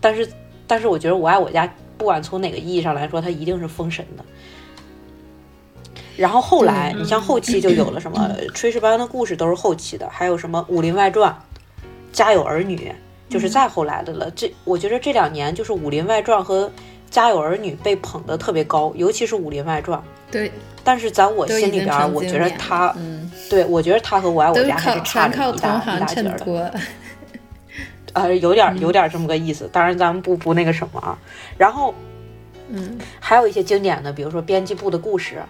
[0.00, 0.26] 但是
[0.66, 4.24] 但是我觉得我爱我家，不管从哪个意义上来说，他一定是封神的。
[6.16, 11.36] 然后后来，你像后期就有了什么 炊事班的故事，都是后期的，还有什么武林外传。
[12.12, 12.92] 家有儿女
[13.28, 14.30] 就是再后来的了。
[14.32, 16.66] 这我觉得这两年就是《武林外传》和
[17.10, 19.98] 《家有儿女》被捧得特别高，尤其是《武林外传》。
[20.30, 20.50] 对。
[20.84, 26.80] 但是在我心里边，我觉得他，嗯对我觉得他和《我爱我家》还是差了一大一大截的。
[28.14, 29.68] 呃，有点有点这么个意思。
[29.70, 31.18] 当然，咱们不不那个什么啊。
[31.58, 31.94] 然后，
[32.70, 35.42] 嗯，还有一些经典的，比如说编辑部的故事，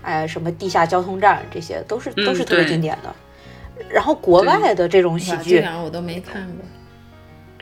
[0.00, 3.14] 哎，什么地下交通站，这些都是都是特别经典的。
[3.90, 6.64] 然后国外的这种喜剧，这两个我都没看过。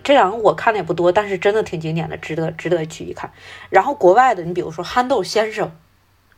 [0.03, 3.31] 这两个我看的也不多，但是真的挺经典的，值得值得去一看。
[3.71, 5.67] 然后国外的，你比如说《憨豆先生》，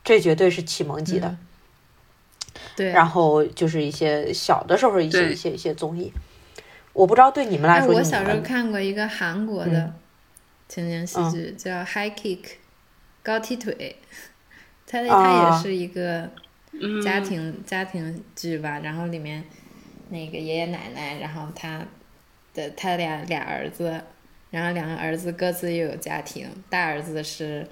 [0.05, 1.37] 这绝对是启蒙级的。
[2.77, 2.91] 对。
[2.91, 6.13] 然后就是一些小的时候一些一些一些综艺，
[6.93, 9.93] 我不知道对你们来说，我小时候看过一个韩国的
[10.69, 12.43] 情景喜剧，叫《High Kick》，
[13.25, 13.97] 高踢腿。
[14.87, 16.31] 它它也是一个
[17.03, 19.43] 家庭家庭剧吧，然后里面。
[20.09, 21.85] 那个爷爷奶奶，然后他
[22.55, 24.01] 的他俩俩儿子，
[24.51, 27.67] 然后两个儿子各自又有家庭，大儿子是，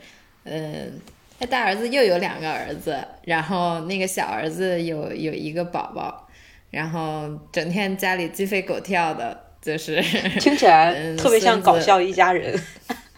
[0.44, 1.00] 嗯，
[1.38, 6.28] 他大儿子又有两个儿子，然后那个小儿子有有一个宝宝，
[6.70, 10.02] 然后整天家里鸡飞狗跳的，就是
[10.40, 12.60] 听起来特别像搞笑一家人。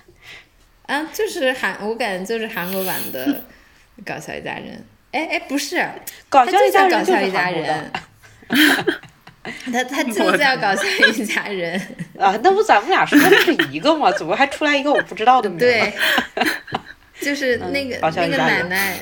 [0.87, 3.43] 啊，就是韩，我感觉就是韩国版的
[4.05, 4.77] 搞笑一家人》。
[5.11, 5.85] 哎哎，不是，
[6.29, 7.91] 搞笑一家人就是韩国的。
[9.73, 10.83] 他他就是要搞笑
[11.15, 11.81] 一家人
[12.19, 12.37] 啊！
[12.43, 14.11] 那不咱们俩说的是一个吗？
[14.13, 15.59] 怎么还出来一个我不知道的名？
[15.59, 15.93] 对，
[17.23, 18.99] 就是那个那个奶奶，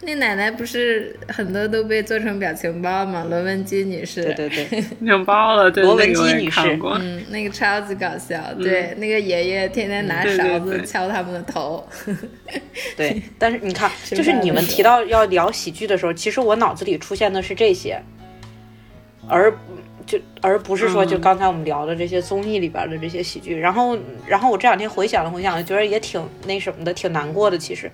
[0.00, 3.26] 那奶奶不是很多都被做成表情包吗？
[3.28, 5.68] 罗文姬女士，对对对，表情包了。
[5.68, 8.40] 罗文姬女士，嗯，那个超级搞笑。
[8.54, 11.86] 对，那个爷爷天天拿勺子敲他们的头。
[12.96, 18.00] 对，但是你看，就是你们提到要聊喜剧的时候，其实我脑子里出现的是这些。
[19.28, 19.52] 而
[20.06, 27.58] 就而不是说，就刚才我们聊的这些综艺里边的这些喜剧，然后，然后我这两天回想了回想，觉得也挺那什么的，挺难过的。
[27.58, 27.90] 其实，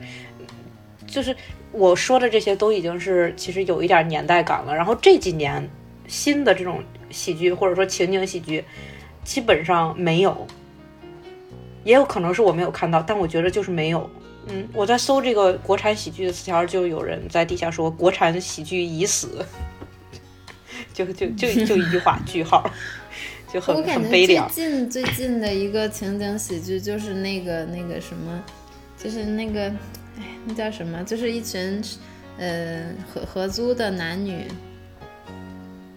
[1.06, 1.34] 就是
[1.72, 4.74] 我说的这些都已经是其实有一点年代感了。
[4.74, 5.66] 然后这几年
[6.06, 8.62] 新的这种喜剧或者说情景喜剧，
[9.24, 10.46] 基本上没有，
[11.82, 14.10] 也有可能是我没有看到，但我觉得就是没有。
[14.48, 19.42] 嗯，我在搜这个国产喜剧的词条，就有人在底下说国产喜剧已死。
[20.92, 22.68] 就就就 就一句话，句号，
[23.52, 24.48] 就很很悲凉。
[24.50, 28.42] 最近最近的一个情景喜剧就是那个那个什么，
[28.96, 29.68] 就是那个，
[30.18, 31.02] 哎，那叫什么？
[31.04, 31.82] 就是一群
[32.38, 34.46] 呃合合租的男女，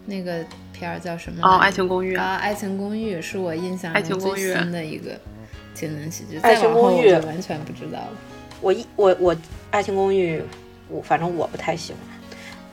[0.06, 0.44] 那个
[0.74, 1.40] 片儿叫什么？
[1.48, 5.20] 哦，《爱情公寓》啊，《爱情公寓》是我印象中最新的一个
[5.74, 6.38] 情景喜剧。
[6.40, 8.10] 爱情公寓完全不知道了。
[8.62, 9.36] 我一我我
[9.72, 10.40] 《爱情公寓》，
[10.90, 12.02] 我反正我不太喜欢。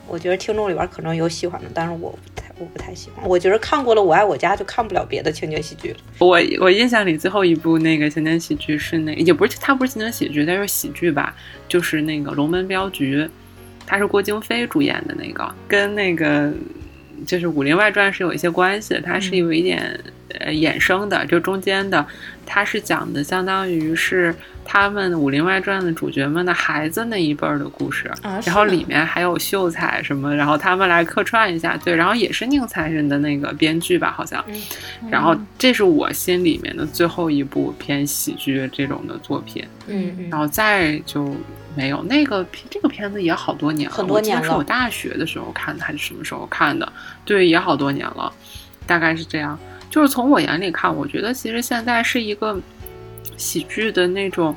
[0.07, 3.27] 我觉得听众里边可能有喜欢的，但是我不太我不太喜欢。
[3.27, 5.97] 我觉得看过了《我爱我家》，就看不了别的情景喜剧了。
[6.19, 11.35] 我我印象里最后一部那个情景喜剧是那，也不是它不是情景喜剧，但是喜剧吧？
[11.67, 13.21] 就是那个《龙门镖局》，
[13.87, 16.51] 它是郭京飞主演的那个，跟那个
[17.25, 19.99] 就是《武林外传》是有一些关系的，它是有一点
[20.39, 22.05] 呃衍生的，就中间的，
[22.45, 24.33] 它是讲的相当于是。
[24.65, 28.09] 他们《武林外传》的主角们的孩子那一辈儿的故事，
[28.45, 34.41] 然后里面还有秀才什么，然后他们来客串一下，对，然后也是宁财神的那个编剧吧，好像。
[35.11, 41.35] 然后这是我心里面的最后一部偏喜剧这种的作品，嗯，然后再就
[41.75, 46.89] 没有那个这个片子也好多年了，很多年了，是我大学的时候看的还是什么时候看的？
[47.25, 48.31] 对，也好多年了，
[48.87, 49.59] 大概是这样。
[49.93, 52.59] 就是从我眼里看，我觉得其实现在是一个。
[53.37, 54.55] 喜剧的那种，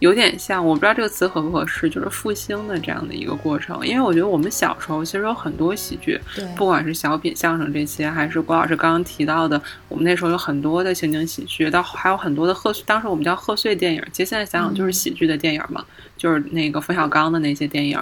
[0.00, 3.86] 有点像，我不知道这个词合不合适，就是复兴的这样的一个过程。
[3.86, 6.20] 因为我觉得我们小时候其实有很多喜剧，
[6.56, 15.82] 不管是小品、相声这些，还是郭老师刚刚提到的，我们那时候有很多的情景喜剧，到还有很多的贺，当时我们叫贺岁电影，其实现在想想就是喜剧的电影嘛，
[16.16, 17.98] 就是那个冯小刚的那些电影。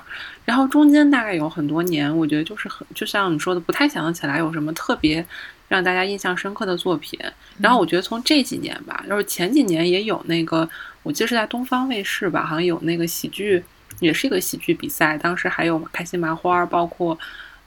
[0.46, 5.24] 然后中间大概有很多年，我觉得就是很，就像你说的，不太想得起来有什么特别。
[5.68, 7.18] 让大家印象深刻的作品，
[7.58, 10.68] 然后我觉得从这几年吧，就是前几年也有那个，
[11.02, 13.60] 我记得是在东方卫视吧，好像有那个喜剧，
[13.98, 17.18] 也是一个喜剧比赛，当时还有开心麻花，包括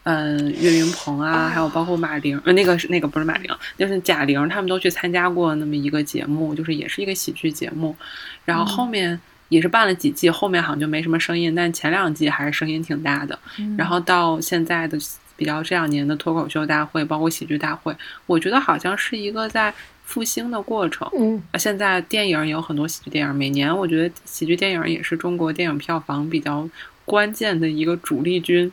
[0.04, 7.94] 嗯岳云鹏啊，还有包括马玲，呃那个是那个不是马玲，就是贾玲，他们都去参加过那么一个节目，就是也是一个喜剧节目，
[8.46, 9.20] 然后后面
[9.50, 13.38] 也是办了几季，后面好像就没什么声音，但前两季还是声音挺大的，
[13.78, 14.98] 然后到现在的。
[15.40, 19.74] 比较这两年的脱口秀大会，包括喜剧大会，我觉得好像是一个在
[20.04, 21.10] 复兴的过程。
[21.18, 26.68] 嗯，现在电影也有很多喜剧电影，每年我觉得喜剧电影也是中国电影票房比较
[27.06, 28.70] 关键的一个主力军。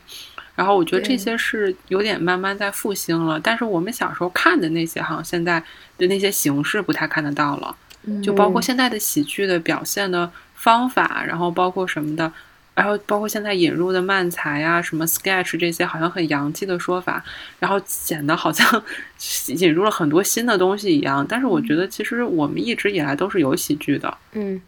[0.55, 5.63] 然后我觉得这些是有点慢慢在复兴了，但是我们小时候看的那些，好像现在
[5.97, 7.73] 的那些形式不太看得到了。
[8.21, 12.29] 就包括现在的喜剧的表现的方法，然后包括什么的。
[12.77, 17.23] 然后包括现在引入的漫才啊、什么 sketch 这些，好像很洋气的说法，
[17.57, 18.83] 然后显得好像
[19.57, 21.25] 引入了很多新的东西一样。
[21.27, 24.61] 但是我觉得，其实我们一直以来都是有喜剧的，嗯，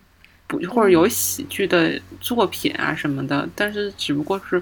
[0.47, 3.47] 不或者有喜剧的作品啊什么的。
[3.53, 4.59] 但是只不过是，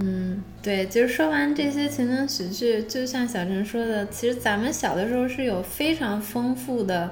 [0.00, 7.10] 嗯，对，就是说完这些情景喜剧，就像小陈说的，其实咱们小的时候是有非常丰富的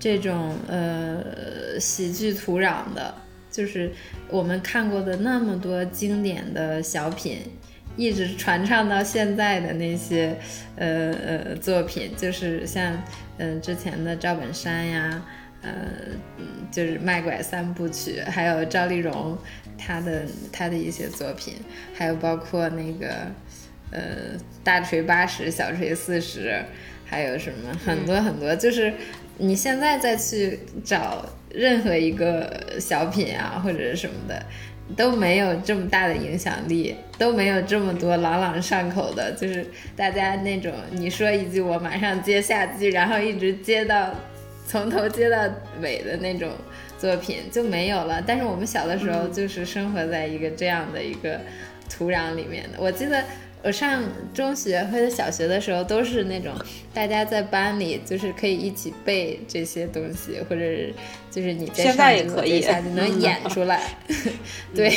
[0.00, 3.14] 这种呃喜剧土壤的。
[3.50, 3.90] 就是
[4.28, 7.38] 我们看过的那么多经典的小品，
[7.96, 10.36] 一直传唱到现在的那些
[10.76, 13.02] 呃呃作品，就是像
[13.38, 15.22] 嗯之前的赵本山呀，
[15.62, 15.72] 呃
[16.70, 19.36] 就是卖拐三部曲，还有赵丽蓉
[19.76, 20.22] 她的
[20.52, 21.54] 她的一些作品，
[21.92, 23.08] 还有包括那个
[23.90, 24.00] 呃
[24.62, 26.64] 大锤八十，小锤四十，
[27.04, 28.94] 还有什么很多很多，就是
[29.38, 31.28] 你现在再去找。
[31.52, 34.42] 任何一个小品啊，或者什么的，
[34.96, 44.14] 都没有这么大的影响力，都没有这么多朗朗上口的，就是大家那种你说一句我马上接下句，然后一直接到
[44.66, 45.38] 从头接到
[45.80, 46.50] 尾的那种
[46.98, 48.22] 作品就没有了。
[48.26, 51.40] 但是我们小的时候就是生活在一个这样的一个
[51.88, 52.78] 土壤里面的。
[52.78, 53.24] 我记得
[53.62, 54.02] 我上
[54.32, 56.52] 中学或者小学的时候，都是那种
[56.94, 60.94] 大家在班里就是可以一起背这些东西，或者是
[61.30, 63.82] 就是你在现在也可以下就能演出来，
[64.74, 64.90] 对，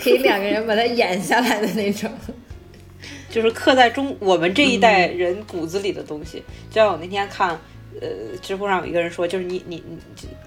[0.00, 2.10] 可以两个人把它演下来的那种。
[3.28, 6.42] 就是刻在中我们这一代人骨子里的东西。
[6.70, 7.58] 就像我那天看，
[8.00, 9.98] 呃，知乎上有一个人说，就是你你你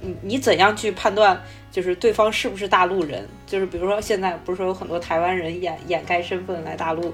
[0.02, 1.42] 你你怎样去判断，
[1.72, 3.28] 就是对方是不是大陆人？
[3.48, 7.14] 就是比如说现在不是说有很多台湾人掩掩盖身份来大陆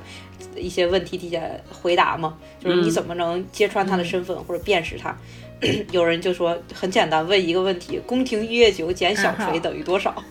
[0.55, 2.37] 一些问题底下回答吗？
[2.59, 5.15] 就是你怎么能揭穿他的身份或者辨识他？
[5.91, 10.21] 有人就说很简单，问一个问题：宫廷一月酒减小锤等于多少？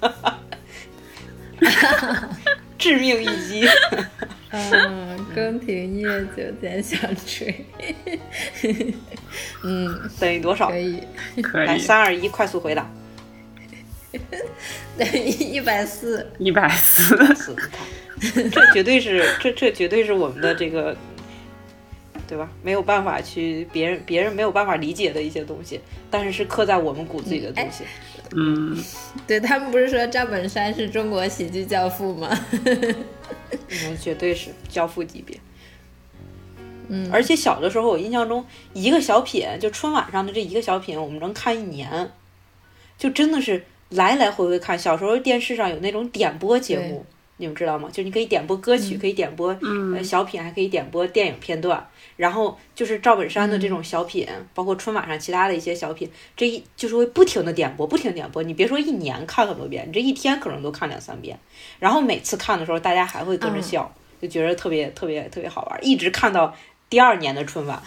[2.76, 3.66] 致命一击。
[4.72, 7.64] 嗯，宫廷夜酒点香吹，
[9.62, 10.68] 嗯，等于多少？
[10.68, 11.02] 可以，
[11.42, 11.66] 可以。
[11.66, 12.88] 来，三二一，快速回答。
[14.96, 17.16] 等于一百四，一百，四。
[18.50, 20.96] 这绝对是，这这绝对是我们的这个，
[22.26, 22.50] 对吧？
[22.62, 27.84] 没有办法去别人别人没有办法理解的一些东西，但是是刻在我们骨子里的东西。
[28.36, 28.76] 嗯，
[29.26, 32.28] 对他们不是说赵本山是中国喜剧教父吗？
[33.68, 35.38] 嗯，绝对是教父级别。
[36.88, 42.10] 嗯，而且小的时候，我印象中一个小品，就春晚上的这一个小品，我们能看一年，
[42.98, 44.78] 就真的是来来回回看。
[44.78, 47.06] 小时候电视上有那种点播节目，
[47.36, 47.88] 你们知道吗？
[47.92, 49.56] 就你可以点播歌曲，可以点播
[49.94, 51.84] 呃小品，还可以点播电影片段。
[52.16, 58.42] 然后就是赵本山的这种小品，包括春晚上其他的一些小品，这一就是会不停的点播，不停点播。
[58.42, 61.36] 你别说一年看很多遍，你这一天可能都看两三遍。
[61.80, 66.54] 然后每次看的时候，大家还会跟着笑，就觉得特别特别特别好玩，一直看到
[66.88, 67.82] 第二年的春晚。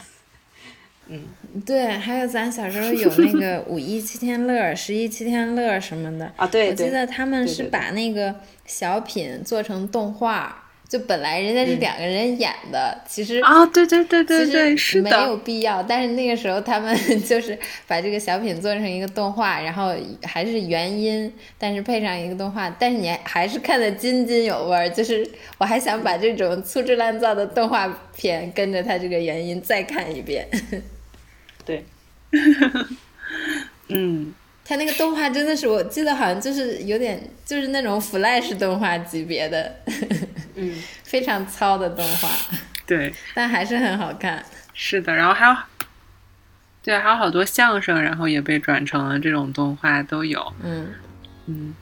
[1.09, 1.21] 嗯，
[1.65, 8.35] 对，还有咱小时候有那个 五一七天乐、十一七天乐什么的啊，对，我记得他们是把那个
[8.65, 10.63] 小品做成动画。
[10.89, 15.83] 就本来人家是两个人演的，其实啊，对对对对对，是没有必要。
[15.83, 16.97] 但是那个时候他们
[17.27, 19.93] 就是把这个小品做成一个动画，然后
[20.23, 24.89] 还是原音，但是配上一个动画，但是你还是看得津津有味儿。
[24.89, 27.85] 就是我还想把这种粗制滥造的动画
[28.15, 30.47] 片跟着他这个原音再看一遍。
[31.67, 31.85] 对，
[33.89, 34.33] 嗯。
[34.69, 39.73] 他那个动画真的是，我记得好像就是有点，就是那种 Flash 动画级别的，
[40.55, 42.29] 嗯， 非常糙的动画，
[42.85, 44.43] 对，但还是很好看。
[44.73, 45.55] 是的，然后还有，
[46.83, 50.53] 对，还有好多相声，然后也被转成了这种动画，都有。
[50.61, 50.89] 嗯
[51.45, 51.73] 嗯，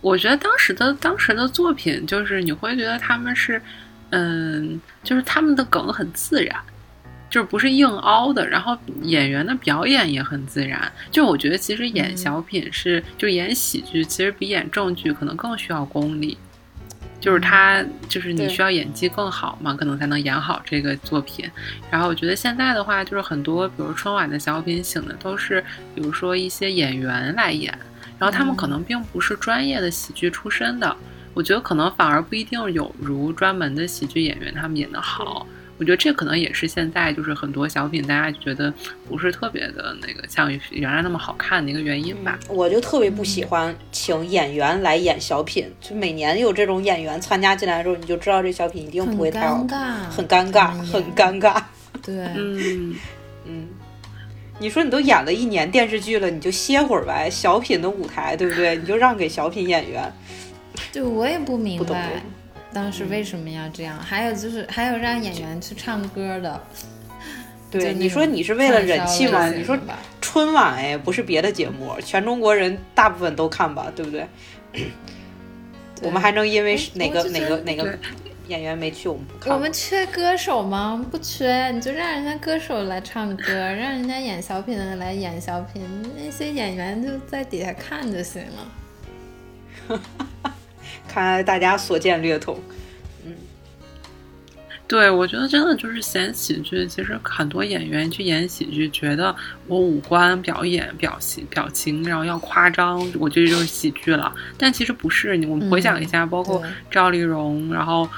[0.00, 3.62] 我觉得当时的当时的作品，就是你会觉得他们是，
[4.10, 6.60] 嗯，就是他们的梗很自然。
[7.32, 10.92] 就是不是硬凹的，然后演员的表演也很自然。
[11.10, 16.36] 就我觉得，其实演小品是，就演喜剧，其实比演正剧可能更需要功力。
[17.18, 21.50] 就是他，就是你需要演技更好嘛，可能才能演好这个作品。
[21.90, 25.64] 然后我觉得现在的话，就是很多，比如春晚的小品，请的都是，
[25.94, 27.72] 比如说一些演员来演，
[28.18, 30.94] 然后他们可能并不是专业的喜剧出身的。
[31.32, 35.46] 我觉得可能反而不一定有如专门的喜剧演员他们演的好。
[35.82, 38.72] 我觉得这可能也是现在就是很多小品大家觉得
[39.08, 42.38] 不是特别的那个像原来那么好看的一个原因吧。
[42.48, 49.66] 我就特别不喜欢请演员来演小品，就每年有这种演员参加进来的时候，你就知道这小品一定不会太好，
[50.08, 51.60] 很尴尬，很尴尬。
[52.00, 52.94] 对，嗯
[53.44, 53.68] 嗯，
[54.60, 58.76] 你说你都演了一年电视剧了，你就歇会儿呗，小品的舞台对不对？
[58.76, 60.12] 你就让给小品演员。
[60.92, 62.22] 对，我也不明白。
[62.72, 63.98] 当时为什么要这样？
[63.98, 66.60] 还有就是，还有让演员去唱歌的。
[67.70, 69.48] 对，你说你是为了人气吗？
[69.48, 69.78] 你说
[70.20, 74.26] 春晚哎，不是别的节目，全中国人大部分都看吧，对不对？
[76.02, 77.98] 我们还能因为哪个哪个哪个
[78.48, 79.54] 演员没去，我们不看？
[79.54, 81.02] 我们缺歌手吗？
[81.10, 85.82] 不缺，你就让人家歌手来唱歌，让人家演小品的来演小品，
[86.16, 88.42] 那些演员就在底下看就行
[89.88, 90.00] 了。
[91.12, 92.58] 看来大家所见略同，
[93.26, 93.34] 嗯，
[94.88, 99.34] 对，我觉得真的就是演喜剧，其实很多演员去演喜剧，觉得
[99.66, 104.34] 我五官、表演、表情、表情，然后要夸张，我觉得就是喜剧了。
[104.56, 108.08] 但其实不是，我们回想一下，包括赵丽蓉，然后。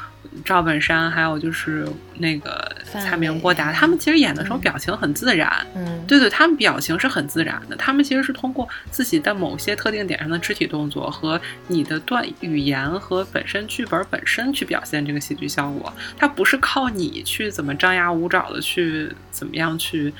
[0.42, 1.86] 赵本山，还有就是
[2.18, 5.66] 那个蔡明、郭达，他们其实演的时候表情很自然。
[5.74, 7.76] 嗯，对对，他们表情是很自然的。
[7.76, 15.92] 他们其实是通过自己的某些特定点上的肢体动作和你的段语言和本身剧本本身去表现这个喜剧效果。
[16.16, 20.12] 它不是靠你去怎么张牙舞爪的去怎么样去。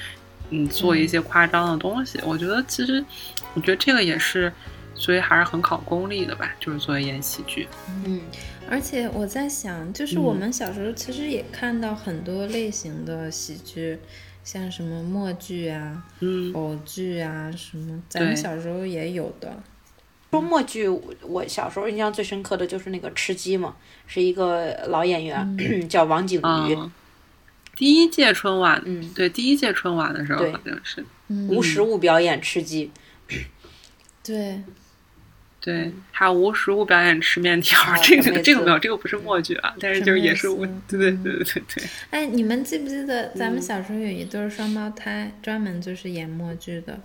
[0.50, 2.20] 嗯做一些夸张的东西。
[2.22, 3.02] 我觉得其实，
[3.54, 4.52] 我觉得这个也是，
[4.94, 7.66] 所以还是很考功力的吧，就是作为演喜剧。
[8.04, 8.20] 嗯，
[8.68, 13.98] 而且我在想，就是我们小时候其实也看到很多类型的喜剧，
[14.42, 19.62] 像什么默剧啊、嗯，偶剧啊什么，咱们小时候也有的。
[20.30, 25.56] 说默剧，我小时候印象最深刻的就是那个吃鸡嘛，是一个老演员，
[25.88, 26.78] 叫王景瑜。
[27.76, 32.90] 第一届春晚，嗯，对，第一届春晚的时候好像是无实物表演吃鸡。
[34.24, 34.60] 对，
[35.64, 41.84] 对，还有无实物表演吃面条，这个这个没有，这个不是默剧啊，但是就是也是我，对对对对对。
[42.10, 47.00] 哎，你们记不记得咱们小时候有一对双胞胎，专门就是演默剧的，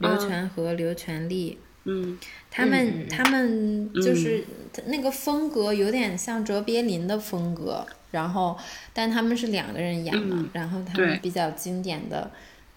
[0.00, 1.58] 刘全和刘全利。
[1.84, 2.18] 嗯，
[2.50, 4.44] 他们他们就是
[4.84, 8.58] 那个风格有点像卓别林的风格，然后
[8.92, 12.30] 但他们是两个人演嘛，然后他们比较经典的，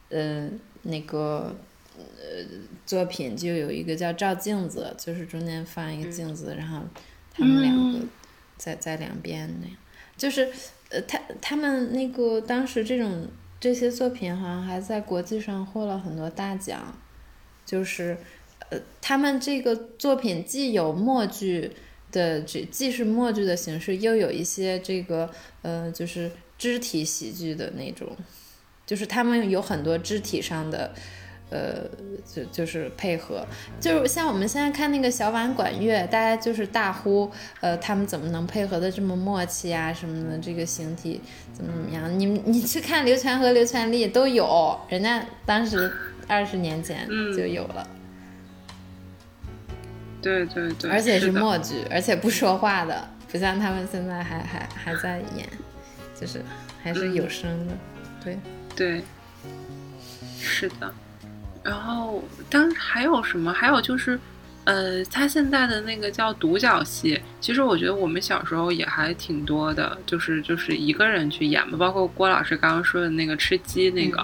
[0.07, 0.49] 呃，
[0.83, 1.53] 那个
[1.97, 2.45] 呃
[2.85, 6.81] 作品就有一个叫照镜子，就是中间放一个镜子，然后
[7.33, 7.99] 他们两个
[8.57, 9.77] 在在两边那样，
[10.17, 10.51] 就是
[10.89, 13.27] 呃他他们那个当时这种
[13.59, 16.97] 这些作品好像还在国际上获了很多大奖，
[17.65, 18.17] 就是。
[18.69, 21.69] 呃，他们这个作品既有默剧
[22.11, 25.29] 的这，既是默剧的形式，又有一些这个
[25.61, 28.17] 呃，就是肢体喜剧的那种，
[28.83, 30.95] 就是他们有很多肢体上的
[31.49, 31.87] 呃，
[32.25, 33.45] 就就是配合，
[33.79, 37.31] 就是像我们现在看那个小婉管乐，大家就是大呼
[37.61, 41.21] 呃，他们怎么能配合的这么默契啊什么的，这个形体
[41.53, 42.19] 怎么怎么样？
[42.19, 45.91] 你你去看刘全和刘全利都有，人家当时
[46.27, 47.87] 二十年前就有了。
[50.21, 55.47] 对对对，而且是默剧，而且不说话的，不像他们现在还还还在演，
[56.19, 56.41] 就是
[56.81, 57.73] 还是有声的，
[58.23, 58.39] 对
[58.75, 59.03] 对，
[60.41, 60.91] 是的。
[61.65, 63.51] 然后当还有什么？
[63.51, 64.19] 还有就是，
[64.65, 74.23] 呃，他现在的那个叫独角戏，其实我觉得我们小时候也还挺多的，就是就是一个人去演嘛，包括郭老师刚刚说的那个吃鸡那个，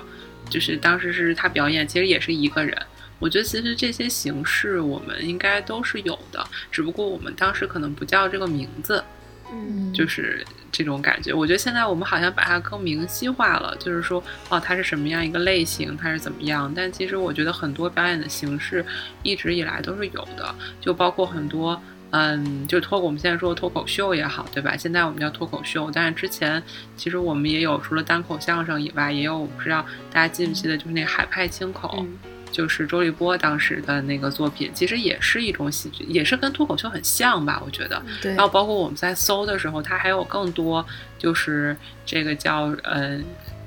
[0.52, 2.78] 就是当时是他表演，其实也是一个人。
[3.18, 9.04] 我觉得其实这些形式我们应该都是有的，只不过我们当时可能不叫这个名字，
[9.52, 11.34] 嗯，就是这种感觉。
[11.34, 16.72] 我觉得现在我们好像把它更明晰化了，就是说，哦，它是什么样一个类型，它是怎么样。
[16.74, 18.86] 但其实我觉得很多表演的形式
[19.24, 21.82] 一直以来都是有的，就包括很多，
[22.12, 24.78] 嗯，就脱我们现在说的脱口秀也好，对吧？
[24.78, 26.64] 现在我们叫脱口秀，但是之前
[26.96, 32.06] 其实我们也有除了单口相声以外，也有我不知道大家记不记得，就是那海派清口。
[32.52, 37.62] 就是周立波当时的那个作品，其实也是一种喜剧，也是跟脱口秀很像吧？
[37.66, 38.02] 我觉得。
[38.22, 38.34] 对。
[38.34, 40.86] 然后包括我们在搜的时候，它还有更多，
[41.18, 41.76] 就是
[42.06, 43.20] 这个叫呃，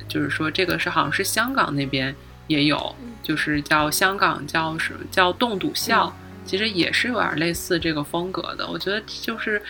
[0.06, 2.14] 就是说这个是好像是香港那边
[2.46, 6.14] 也有，就是叫香港叫什么叫冻笃笑，
[6.44, 8.68] 其实也是有点类似这个风格的。
[8.68, 9.62] 我觉得就是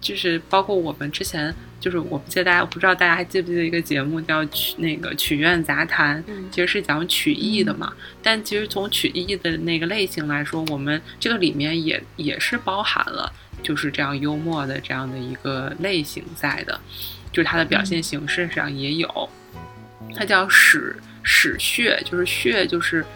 [0.00, 1.54] 就是包括我们之前。
[1.86, 6.20] 就是我不记得大家我不知道大家还记不记得一个节目叫曲那个曲苑杂谈，
[6.50, 7.92] 其实是讲曲艺的嘛。
[8.20, 13.32] 但其实从曲艺的那个类型来说，我们这个里面也也是包含了
[13.62, 16.80] 就是这样幽默的这样的一个类型在的，
[17.30, 19.30] 就是它的表现形式上也有。
[20.16, 23.06] 它叫史史血，就是血就是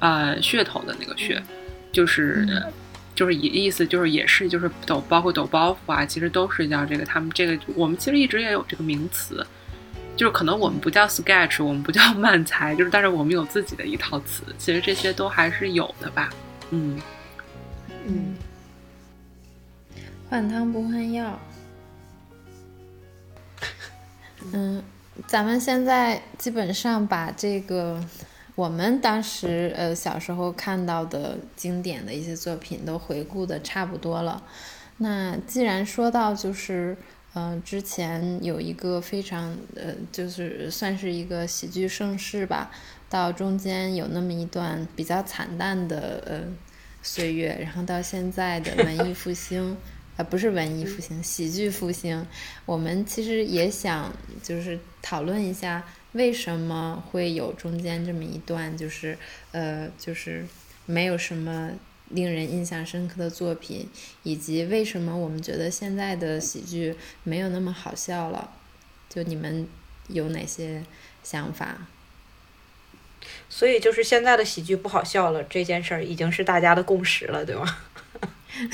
[0.00, 1.42] 呃噱头的那个血，
[1.90, 2.46] 就是。
[3.18, 7.04] 就是意意思就是也是就是抖包括抖包袱啊，其实都是叫这个。
[7.04, 9.44] 他们这个我们其实一直也有这个名词，
[10.16, 14.44] 就是可能我们不叫 sketch，我们不叫 慢才，就是但是我们有自己的一套词。
[14.56, 16.30] 其实这些都还是有的吧。
[16.70, 17.00] 嗯
[18.06, 18.36] 嗯，
[20.30, 21.36] 换汤不换药。
[24.52, 24.80] 嗯，
[25.26, 28.00] 咱们现在基本上把这个。
[28.58, 34.42] 我们当时呃小时候看到的经典的一些作品都回顾的差不多了。
[34.96, 36.96] 那既然说到就是
[37.34, 42.72] 嗯之前有一个非常呃就是算是一个喜剧盛世吧，
[43.08, 46.40] 到中间有那么一段比较惨淡的呃
[47.00, 49.76] 岁月，然后到现在的文艺复兴，
[50.16, 52.26] 啊 不是文艺复兴，喜剧复兴，
[52.66, 55.84] 我们其实也想就是讨论一下。
[56.12, 59.18] 为什么会有中间这么一段，就是
[59.52, 60.46] 呃，就是
[60.86, 61.70] 没有什么
[62.08, 63.88] 令人印象深刻的作品，
[64.22, 68.50] 以及为什么我们觉得现在的喜剧没有那么好笑了？
[69.08, 69.66] 就你们
[70.08, 70.82] 有哪些
[71.22, 71.86] 想法？
[73.50, 77.78] 所以就是现在的喜剧不好笑了，这件事儿已经是大家的共识了，对吗？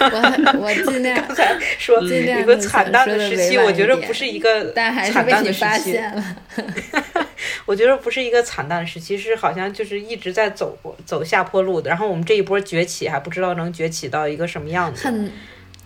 [0.00, 6.36] 我我尽量刚才说一个惨淡的时期，我觉得不是一个但还是被你发现了。
[7.64, 10.76] 我觉得不是一个惨淡时期，是好像就是一直在走
[11.06, 11.88] 走下坡路的。
[11.88, 15.32] 然后我们这一波崛起还不知道能崛起到一个什么样子，很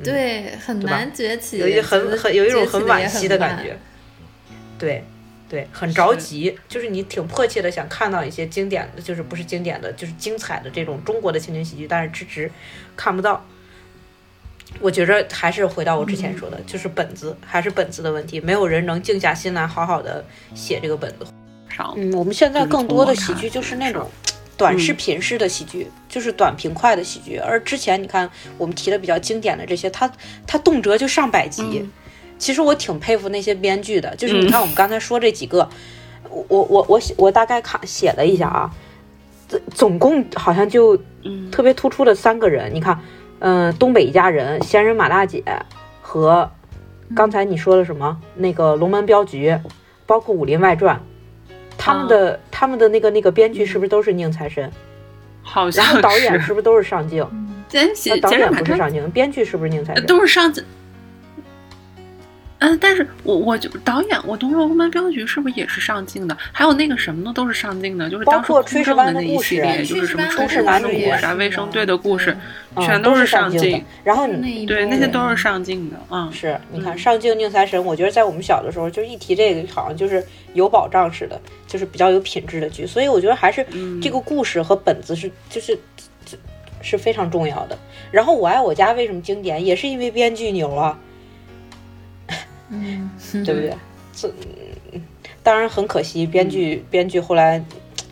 [0.02, 3.78] 对，很难崛起，有一很很有一种很惋惜的感觉。
[4.78, 5.04] 对，
[5.48, 12.50] 对，很着急，就是你挺迫切的想看到一些经典的，就是不是经典的，就是精彩的这种中国的情景喜剧，但是迟迟
[12.96, 13.44] 看不到。
[14.80, 20.24] 我觉着还是回到我之前说的，就是本子还是本子的问题，没有人能静下心来好好的
[20.54, 21.26] 写这个本子。
[21.96, 24.10] 嗯，我们现在更多的喜剧就是那种
[24.56, 27.36] 短视频式的喜剧，就是短平快的喜剧。
[27.36, 28.28] 而之前你看
[28.58, 30.10] 我们提的比较经典的这些，它
[30.46, 31.88] 它动辄就上百集。
[32.38, 35.68] 其实我挺佩服那些编剧的，就是你看我们刚才说这几个，
[36.30, 38.70] 我我我我我大概看写了一下啊，
[39.74, 40.96] 总共好像就
[41.50, 42.98] 特别突出的三个人，你看。
[43.38, 45.44] 嗯，东北一家人、闲人马大姐
[46.00, 46.50] 和
[47.14, 49.54] 刚才你说的什么那个龙门镖局，
[50.06, 50.98] 包括武林外传，
[51.76, 54.72] 他们的他们的那个那个编剧是不是都是宁财神？
[55.42, 55.84] 好像。
[55.84, 57.28] 然后导演是不是都是上镜？
[57.68, 57.86] 编
[58.22, 60.06] 导演不是上镜，编剧是不是宁财神？
[60.06, 60.64] 都是上镜。
[62.58, 66.34] 嗯，但是我我就导演，我《东龙门镖局》是不是也是上镜的？
[66.52, 72.34] 还有那个什么的都是上镜的，就是当时吹正的那一系列，就是什么《炊事男女》啥卫生队的故事，
[72.80, 73.84] 全都是上镜。
[74.02, 74.26] 然后
[74.66, 82.86] 对那些都是上镜的，嗯，是你看上镜宁财神，我觉得在我们小的时候，就一提这个，好像就是有保障似的，就是比较有品质的剧。
[82.86, 83.64] 所以我觉得还是
[84.00, 85.78] 这个故事和本子是就是
[86.80, 87.78] 是非常重要的。
[88.10, 90.98] 然后《我爱我家》为什么经典，也是因为编剧牛啊。
[92.68, 93.10] 嗯，
[93.44, 93.74] 对不对？
[94.12, 94.32] 这
[95.42, 97.64] 当然很可惜，编剧编剧后来，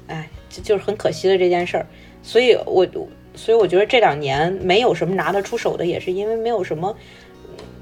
[0.07, 1.87] 哎，就就是很可惜的这件事儿。
[2.23, 2.87] 所以，我
[3.35, 6.97] 所以我觉得这两年没有什么拿得出手的，也是因为没有什么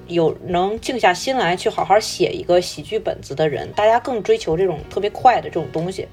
[0.06, 3.70] 有能静下心来去好好写一个喜剧本子的人。
[3.72, 6.08] 大家更追求这种特别快的这种东西。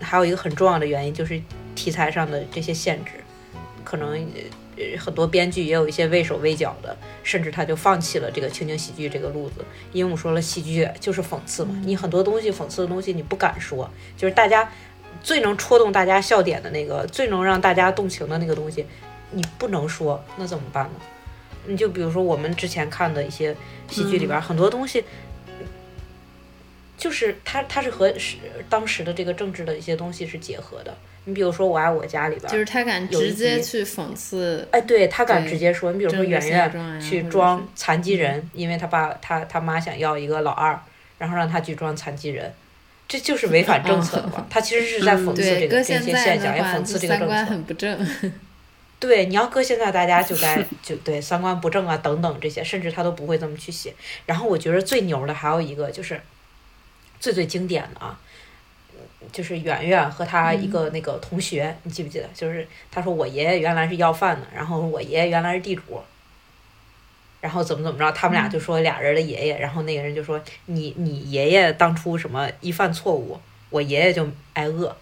[0.00, 1.40] 还有一个很重要的原因就是
[1.74, 3.12] 题材上的这些限制，
[3.84, 4.26] 可能。
[4.76, 14.70] 呃，很多编剧也有一些畏手畏脚的，甚至他就放弃了这个情景喜剧这个路子，因为我们说了，喜剧就是讽刺嘛，你很多东西讽刺的东西你不敢说，就是大家
[15.22, 18.84] 最能戳动大家笑点的那个，最能让大家动情的那个东西，
[19.30, 21.00] 你不能说，那怎么办呢？
[21.66, 23.56] 你就比如说我们之前看的一些
[23.88, 25.02] 喜剧里边，很多东西，
[26.96, 28.36] 就是它它是和时
[28.68, 30.96] 当时的这个政治的一些东西是结合的。
[31.28, 35.90] 你比如说《我爱我家》里边，就是他敢直接去讽刺，哎，对他敢直接说。
[35.90, 40.80] 你比如说圆圆去装残疾人，因为他爸他他妈想要一个老二，
[41.18, 42.54] 然后让他去装残疾人，
[43.08, 44.46] 这就是违反政策的嘛。
[44.48, 47.34] 他其实是在讽刺这个这些现象，也讽刺这个政策。
[47.46, 48.32] 很不正。
[49.00, 53.92] 对，你要搁现在，大家就该就对三观不正啊等等这些，甚至他都不会这么去写。
[54.26, 56.20] 然后我觉得最牛的还有一个就是
[57.18, 58.16] 最最经典的啊。
[59.32, 62.28] 就是圆圆和他一个那个同学，你记不记得？
[62.34, 66.00] 就是他说我爷爷原来是要饭的，然后我爷爷原来是地主，
[67.40, 73.38] 然后怎么怎么着，他们俩就说俩人的爷爷，然后那个人就说你你爷爷当初什么一犯错误，
[73.70, 74.96] 我爷爷就挨饿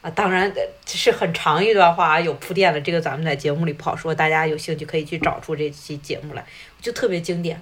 [0.00, 0.10] 啊。
[0.10, 0.52] 当然
[0.86, 6.44] 是很长一段话，有铺垫的，这个咱们在节目里不好说，大家有兴趣可以去找出这期节目来，
[6.80, 7.60] 就特别经典，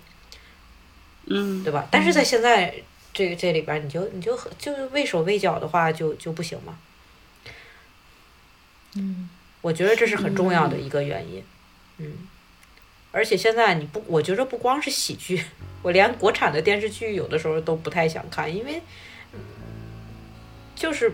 [1.26, 1.86] 嗯，对吧？
[1.90, 2.74] 但是在现在。
[3.12, 6.78] 这个这里边你就你就就是畏手畏脚的话就就不行嘛，
[8.94, 9.28] 嗯，
[9.60, 11.42] 我觉得这是很重要的一个原因，
[11.98, 12.28] 嗯，
[13.10, 15.44] 而且现在你不，我觉得不光是喜剧，
[15.82, 18.80] 我连国产的电视剧有的时候都不太想看，因为
[20.76, 21.12] 就是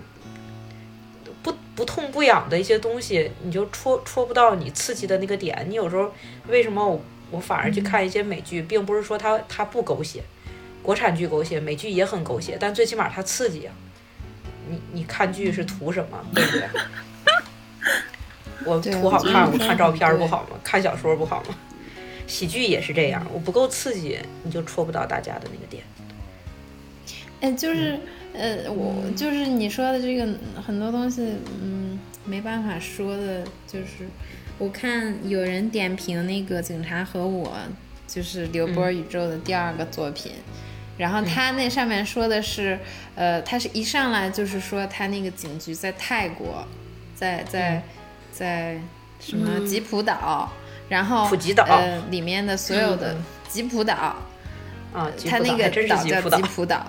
[1.42, 5.66] 不不痛不痒的一些东西，你就戳戳不到你刺激的那个点。
[5.68, 6.12] 你有时候
[6.48, 10.22] 为什么我我反而去看一些美剧，并不是说它它不狗血。
[10.86, 13.74] 国产剧狗血，美剧也很狗血，但最起码它刺激啊！
[14.70, 16.68] 你你看剧是图什么，对不对？
[18.64, 20.50] 我图好看，我看照片不好吗？
[20.62, 21.56] 看小说不好吗？
[22.28, 25.82] 喜剧也是这样，我不够刺激，你就戳不到大家的那个点。
[27.40, 27.98] 哎，就是
[28.32, 30.24] 呃，我就是你说的这个
[30.64, 34.06] 很多东西，嗯，没办法说的，就是
[34.56, 37.48] 我看有人点评那个《警察和我》，
[38.06, 40.30] 就是刘波宇宙的第二个作品。
[40.98, 42.78] 然后他那上面说的是，
[43.14, 46.66] 呃，他是一上来就是说他那个警局在泰国，
[47.14, 47.82] 在在
[48.32, 48.80] 在
[49.20, 50.50] 什么吉普岛，
[50.88, 51.28] 然后
[51.66, 53.14] 呃里面的所有的
[53.48, 54.16] 吉普岛，
[54.94, 56.86] 啊，他那个岛叫吉普岛，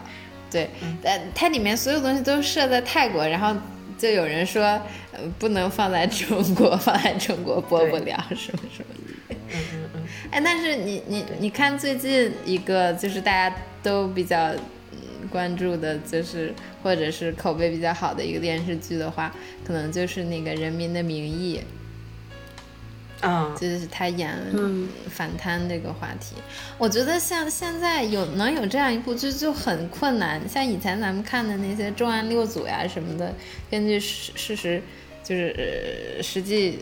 [0.50, 0.70] 对，
[1.04, 3.54] 但，它里面所有东西都设在泰国，然后
[3.98, 4.64] 就有人说，
[5.12, 8.96] 呃，不能放在中国，放在中国播不了，什么什么。
[10.44, 13.56] 但是你你你看最近一个就是大家。
[13.84, 14.52] 都比较
[15.30, 19.34] 关注的，就是或者是口碑比较好的一个电视剧的话，
[19.66, 21.62] 可能就是那个《人民的名义》。
[23.26, 24.36] 嗯，就是他演
[25.10, 26.36] 反贪这个话题，
[26.78, 30.42] 我觉得像现在有能有这样一部剧就很困难。
[30.50, 33.34] 像以前咱们看的那些重案六组呀什么的，
[33.72, 34.82] 根据事事实
[35.28, 36.78] 就是实际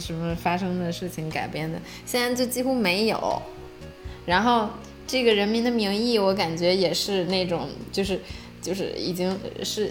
[0.00, 3.42] 什么发生的事情改编的，现在就几乎没有。
[4.24, 4.70] 然后
[5.06, 8.20] 这个《人民的名义》，我感觉也是那种就是
[8.62, 9.90] 就是已经是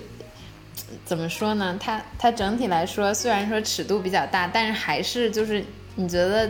[1.05, 1.77] 怎么说呢？
[1.79, 5.63] 它它整体来说虽然说尺度比较大，但是还是就是。
[5.95, 6.49] 你觉得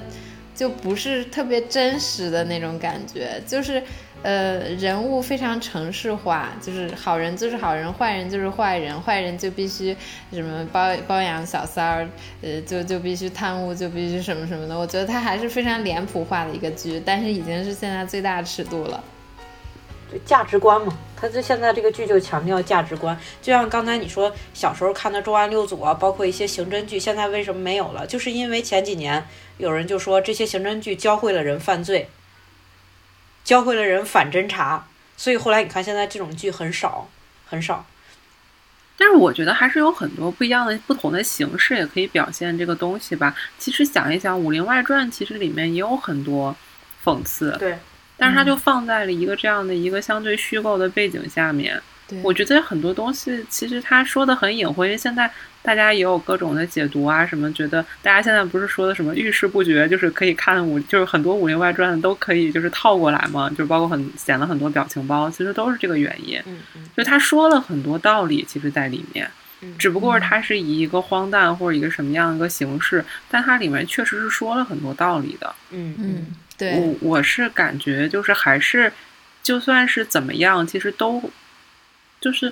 [0.54, 3.82] 就不是特别真实的那种感觉，就是
[4.22, 9.96] 呃人物非常程式化，就是好人就是好人，坏人就是坏人，坏人就必须
[10.32, 12.10] 什么包包养小三儿，
[12.42, 14.78] 呃就就必须贪污，就必须什么什么的。
[14.78, 19.04] 我觉得它还是非常脸谱化的一个剧，但是已经是现在最大尺度了。
[20.26, 28.08] 价值观嘛，他就现在这个剧就强调价值观，就像刚才你说小时候看的《重案六组》啊，包括一些刑侦剧，现在为什么没有了？
[28.08, 29.24] 就是因为前几年
[29.60, 32.10] 有人就说这些刑侦剧教会了人犯罪，
[33.50, 34.86] 教会了人反侦查，
[35.18, 37.10] 所以后来你看现在这种剧很少
[37.48, 37.84] 很少。
[38.96, 43.36] 但是我觉得还是有很多不一样的、不同的形式也可以表现这个东西吧。
[43.58, 46.56] 其实想一想，《武林外传》其实里面也有很多
[47.04, 47.58] 讽刺。
[47.58, 47.76] 对。
[48.18, 51.82] 但是它就放在了一个这样的一个相对虚构的背景下面，
[52.24, 55.30] 我觉得很多东西其实他说的很隐晦，因为现在
[55.62, 66.42] 大家也有各种的解读啊，什么觉得大家现在不是说的什么遇事不决，就是可以看武，就是很多《武林外传》都可以就是套过来嘛，就包括很显了很多表情包，其实都是这个原因。
[66.46, 69.30] 嗯嗯，就他说了很多道理，其实在里面，
[69.78, 75.54] 只不过是他是以一个荒诞或者一个什么样的一个形式，但它里面确实是说了很多道理的。
[75.72, 76.28] 嗯嗯。
[76.58, 78.92] 对我我是感觉就是还是，
[79.42, 81.24] 就算是怎么样，其实都，
[82.22, 82.52] 就是，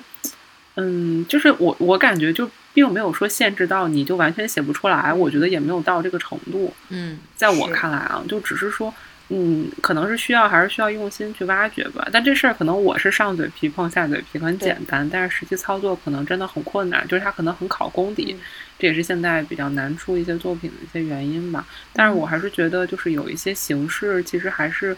[0.75, 6.73] 嗯，就是我我感觉就并没有说限制到你就完全写不出来，我觉得也没有到这个程度。
[6.89, 8.93] 嗯，在我看来啊，就只是说。
[9.29, 12.07] 嗯，可能是需要还是需要用心去挖掘吧。
[12.13, 18.33] 但这事儿可能我是上嘴皮碰下嘴皮很简单，但是实际操作可能真的很困难，就是它可能很考功底，
[18.79, 21.67] 这也是现在比较难出一些作品的一些原因吧。
[21.91, 24.97] 但是我还是觉得，就是有一些形式其实还是，嗯，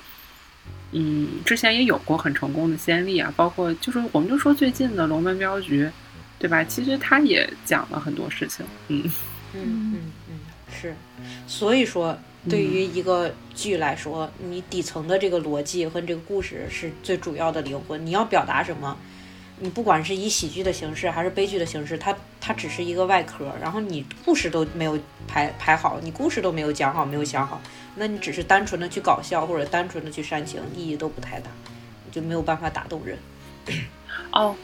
[0.91, 5.85] 嗯之前也有过很成功的先例啊，包括就是我们就说最近的《龙门镖局》，
[6.39, 6.63] 对吧？
[6.63, 8.65] 其实他也讲了很多事情。
[8.87, 9.03] 嗯
[9.53, 9.99] 嗯嗯
[10.29, 10.39] 嗯，
[10.71, 10.95] 是，
[11.47, 12.17] 所以说。
[12.49, 18.03] 对于一个剧来说，你底层的这个逻辑和这个故事是最主要的灵魂。
[18.05, 18.97] 你要表达什么，
[19.59, 23.51] 你不管是以喜剧的形式还是悲剧的形式，它它只是一个外壳。
[23.61, 24.97] 然后你故事都没有
[25.27, 27.61] 排排好，你故事都没有讲好，没有想好，
[27.95, 31.49] 那你只是单纯的去搞笑或者单纯的去煽情，意义都不太大，
[32.11, 33.17] 就没有办法打动人。
[34.31, 34.55] 哦。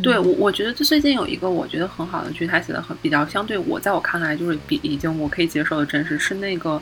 [0.00, 6.80] 对我，我觉得这最近有一个我觉得很好的剧，它写的很比较相对我在我看来就是比已经我可以接受的真实，是那个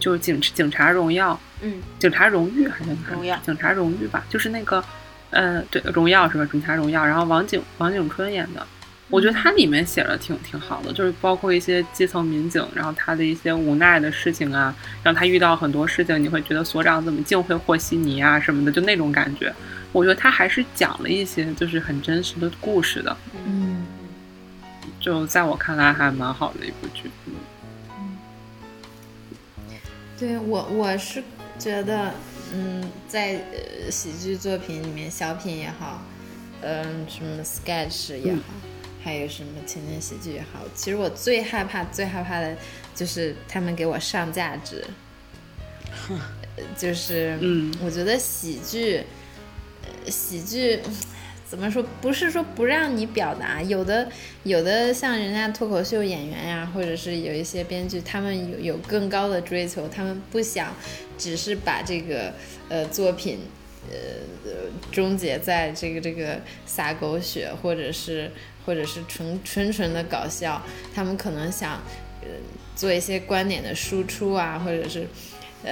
[0.00, 3.36] 就是警警察荣耀，嗯，警察荣誉还是荣耀？
[3.44, 4.82] 警察荣誉吧，就是那个，
[5.36, 6.48] 呃，对，荣耀是吧？
[6.50, 8.66] 警察荣耀，然后王景王景春演的，
[9.10, 19.54] 我觉得他里面写的挺挺好的，就是包括一些基层民警，然后他的一些无奈的事情啊，让他遇到很多事情，你会觉得所长怎么竟会和稀泥啊什么的，就那种感觉。
[19.92, 23.14] 我觉得他还是讲了一些就是很真实的故事的，
[23.46, 23.86] 嗯，
[25.00, 27.10] 就在我看来还蛮好的一部剧。
[27.98, 28.16] 嗯，
[30.18, 31.22] 对我我是
[31.58, 32.12] 觉得，
[32.52, 36.02] 嗯，在呃喜剧作品里面，小品也好，
[36.62, 38.42] 嗯，什么 sketch 也好，
[39.02, 42.56] 还有什么情景喜剧也好，其实我最害怕、最害怕的
[42.94, 44.84] 就是他们给我上价值，
[46.76, 49.02] 就是，嗯，我觉得喜剧。
[50.08, 50.80] 喜剧
[51.48, 51.80] 怎么说？
[52.02, 54.08] 不是说不让你表达，有的
[54.42, 60.74] 有的像人家脱口秀演员呀，或者是有一些编剧，他们有有更高的追求，他们不想
[61.16, 62.34] 只是把这个
[62.68, 63.38] 呃作品
[63.88, 63.94] 呃
[64.90, 68.28] 终结在这个这个撒狗血，或者是
[68.64, 70.60] 或者是纯纯纯的搞笑，
[70.92, 71.80] 他们可能想
[72.22, 72.28] 呃
[72.74, 75.06] 做一些观点的输出啊，或者是。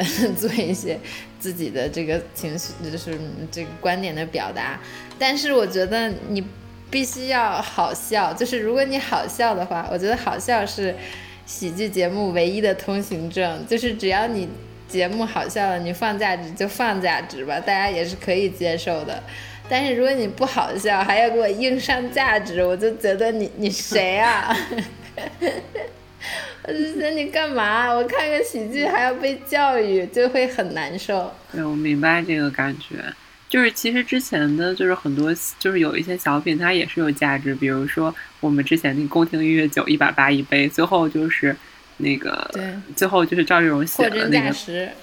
[0.39, 0.99] 做一些
[1.39, 3.19] 自己的这个情绪，就是
[3.51, 4.79] 这个观点的表达。
[5.19, 6.45] 但是我觉得你
[6.91, 10.95] 必须要好笑，就是如果你好笑的话，我觉得好笑是
[11.47, 13.67] 喜剧节目唯一的通行证。
[13.67, 14.49] 就是只要你
[14.89, 19.23] 节目好笑了，你放价值就放价值吧，大家也是可以接受的。
[19.69, 24.55] 但是如果你不好笑，还要给我硬上价值，我就觉得你你谁啊？
[26.67, 27.93] 我就想你干嘛？
[27.93, 31.33] 我看个喜剧还要被教育，就会很难受。
[31.53, 33.05] 对，我明白这个感觉。
[33.51, 41.55] 就是其实之前的就是很多就是有一些小品，它也是有价值，比如说我们之前那个宫廷玉液酒一百八一杯，最后就是
[41.99, 42.51] 那个，
[42.97, 44.53] 最后就是赵丽蓉写的那个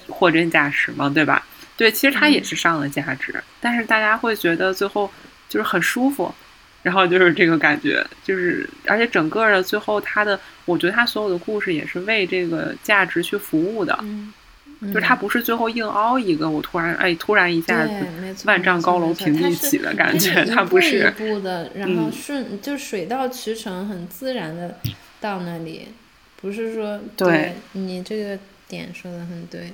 [0.08, 1.46] 货真价实嘛，对吧？
[1.76, 5.10] 对，其实它也是上了价值，但是大家会觉得最后
[5.48, 6.34] 就是很舒服，
[6.82, 13.98] 然后就是这个感觉，就是而且整个的最后他的，我觉得他所有的故事也是为这个价值去服务的。
[14.92, 18.04] 就是他不是最后硬凹一个，我突然哎，突然一下子
[18.46, 24.76] 万丈高楼平地起的感觉，他不是一步的，然后顺就水到渠成，很自然的
[25.20, 25.86] 到那里，
[26.40, 29.72] 不是说对你这个点说的很对。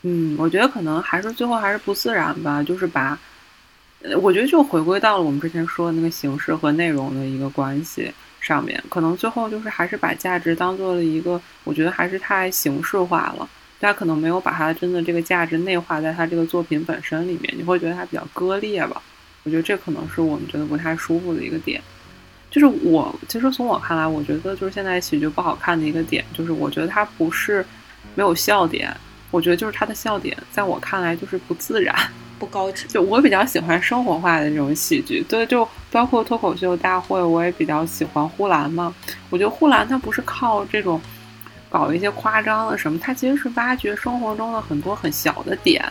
[0.00, 3.18] 嗯，我觉得可能还是最后还是不自然吧，就是把，
[4.20, 8.12] 我觉得就回归到了我们之前说的那个形式和内容的一个关系。
[8.40, 13.46] 上面可能最后就是还是把价值当做了一个，我觉得还是太形式化了。
[13.78, 19.02] 大家可能没有把它真的这个价值内化在它这个作品本身里面，你会觉得它比较割裂吧？
[19.42, 21.82] 我觉得这可能是我们觉得不太舒服的一个点。
[22.50, 27.62] 就是我其实从我看来，我觉得就是现在喜剧不好看的一个点，就是我觉得它不是
[28.14, 28.90] 没有笑点，
[29.30, 31.94] 我觉得就是它的笑点在我看来就是不自然。
[32.40, 38.92] 不高级，就我比较喜欢生活化的这种喜剧，对，就包括脱口秀大会，我也比较喜欢呼兰嘛。
[39.28, 40.98] 我觉得呼兰他不是靠这种
[41.68, 45.84] 搞一些夸张的什么，他其实是挖掘生活中的很多很小的点。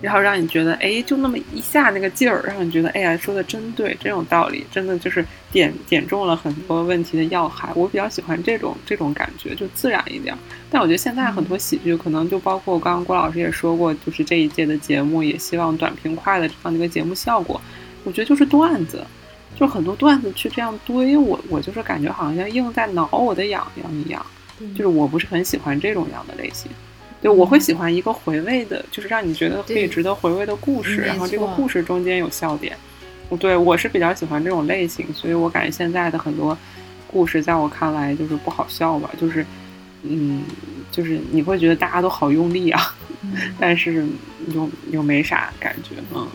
[0.00, 7.70] 然后让你觉得，哎，就那么一下那个劲儿，让你觉得，哎呀，说的真对，真有道理，真的就是点点中了很多问题的要害。
[7.74, 10.36] 我比较喜欢这种这种感觉，就自然一点。
[10.70, 17.60] 但我觉得现在很多喜剧，可能就包括刚刚郭老师也说过，就是这一届的节目也希望短平快的这样的一个节目效果。
[18.04, 19.02] 我觉得就是段子，
[19.58, 24.24] 就很多段子去这样堆，我我就是感觉好像硬在挠我的痒痒一样，
[24.74, 26.70] 就是我不是很喜欢这种样的类型。
[27.22, 32.76] 对，我会喜欢一个回味的，就是让你觉得可以值得回味的故事，然后这个故事中间有笑点。
[33.40, 36.56] 对我是比较喜欢这种类型，所以我感觉现在的很多
[37.10, 39.44] 故事在我看来就是不好笑吧，就是
[40.02, 40.44] 嗯，
[40.92, 42.94] 就是你会觉得大家都好用力啊，
[43.58, 44.06] 但是
[44.54, 46.28] 又又没啥感觉，嗯，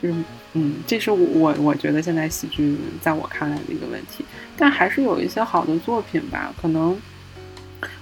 [0.00, 0.14] 就是
[0.54, 4.24] 嗯，这是我我觉得现在喜剧在我看来的一个问题，
[4.56, 6.96] 但还是有一些好的作品吧，可能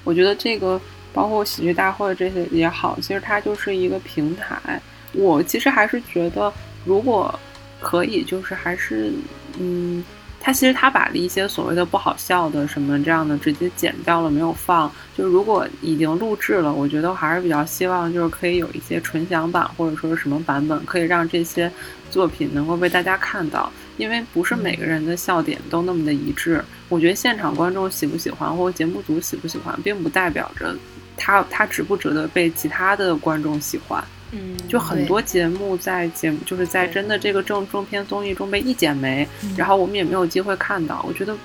[0.04, 0.80] 我觉得这个。
[1.12, 4.80] 包括喜剧大会这些也好，其实它就是一个平台。
[5.12, 6.52] 我其实还是觉得，
[6.84, 7.38] 如果
[7.80, 9.12] 可以，就是还是，
[9.58, 10.04] 嗯，
[10.38, 14.90] 他其实他把一些所谓的不好笑的什么这样的直接剪掉了，没有放。
[15.16, 21.70] 就如果已经录制了，我觉得还是比较希望，就是可以有一些纯享版或者说是什么版本，可以让这些
[22.10, 23.72] 作品能够被大家看到。
[23.96, 26.64] 因为不是每个人的笑点都那么的一致。
[26.88, 30.74] 我觉得现场观众喜不喜欢，或者节目组喜不喜欢，并不代表着。
[31.20, 34.02] 他他值不值得被其他的观众喜欢？
[34.32, 41.04] 嗯，就很多节目在节目就是在真的这个正正片综艺中被一剪没，然后我们也没有机会看到。
[41.06, 41.36] 我觉得，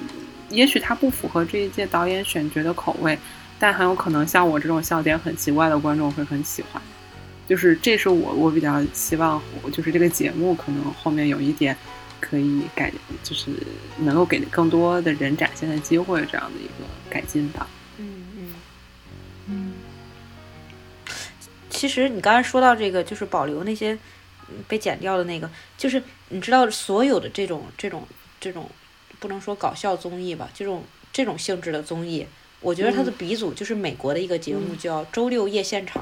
[0.50, 3.18] 也许他不符合这一届导演选角的口味，
[3.60, 6.82] 但很有可能像我这种笑点很奇怪的观众会很喜欢。
[7.48, 9.42] 就是这是我我比较希望，
[9.74, 11.76] 就是这个节目可能后面有一点
[12.20, 12.92] 可以改，
[13.24, 13.50] 就是
[13.98, 17.68] 能够给更多的人展现的机会这样的一个改进吧。
[21.76, 23.98] 其实你刚才说到这个，就是保留那些
[24.66, 28.08] 被剪掉的那个，就是你知道所有的这种这种
[28.40, 28.70] 这种，
[29.20, 32.26] 不能说搞笑综艺吧，这种这种性质的综艺，
[32.62, 36.02] 我觉得它的鼻祖就是美国的一个节目，叫《周六夜现场》。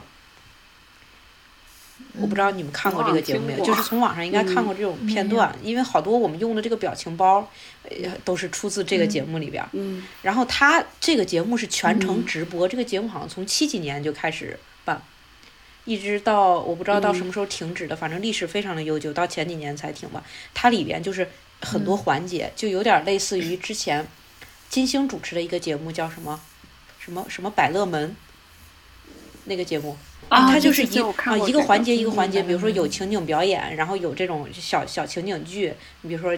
[2.19, 3.65] 我不知道你们看过这个节目没有？
[3.65, 7.49] 就是从网上应该看过这种片段，因为好多我们用的这个表情包，
[7.83, 9.65] 呃，都是出自这个节目里边。
[9.71, 10.03] 嗯。
[10.21, 15.01] 然后他这个节目是全程直播，这个节目好像从七几年就开始办。
[15.85, 20.23] 一直到我不知道到什么时候停止的，反正历史非常的悠久，到前几年才停吧。
[20.53, 21.27] 它里边就是
[21.61, 24.07] 很多环节，就有点类似于之前
[24.69, 26.39] 金星主持的一个节目，叫什么
[26.99, 28.15] 什么什么百乐门
[29.43, 29.97] 那个节目
[30.29, 36.37] 啊，它就是一啊一个环节一个环节，比如说有情景表演，然后有这种小小情景剧，你比如说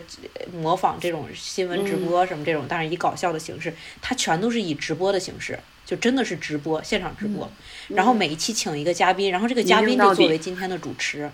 [0.51, 3.71] 模仿这种新闻直播什么这种，但是以搞笑的形式，
[4.01, 5.59] 它全都是以直播的形式。
[5.85, 7.47] 就真的是直播，现场直播，
[7.89, 11.29] 然后每一期请一个嘉宾，然后这个嘉宾就作为今天的主持，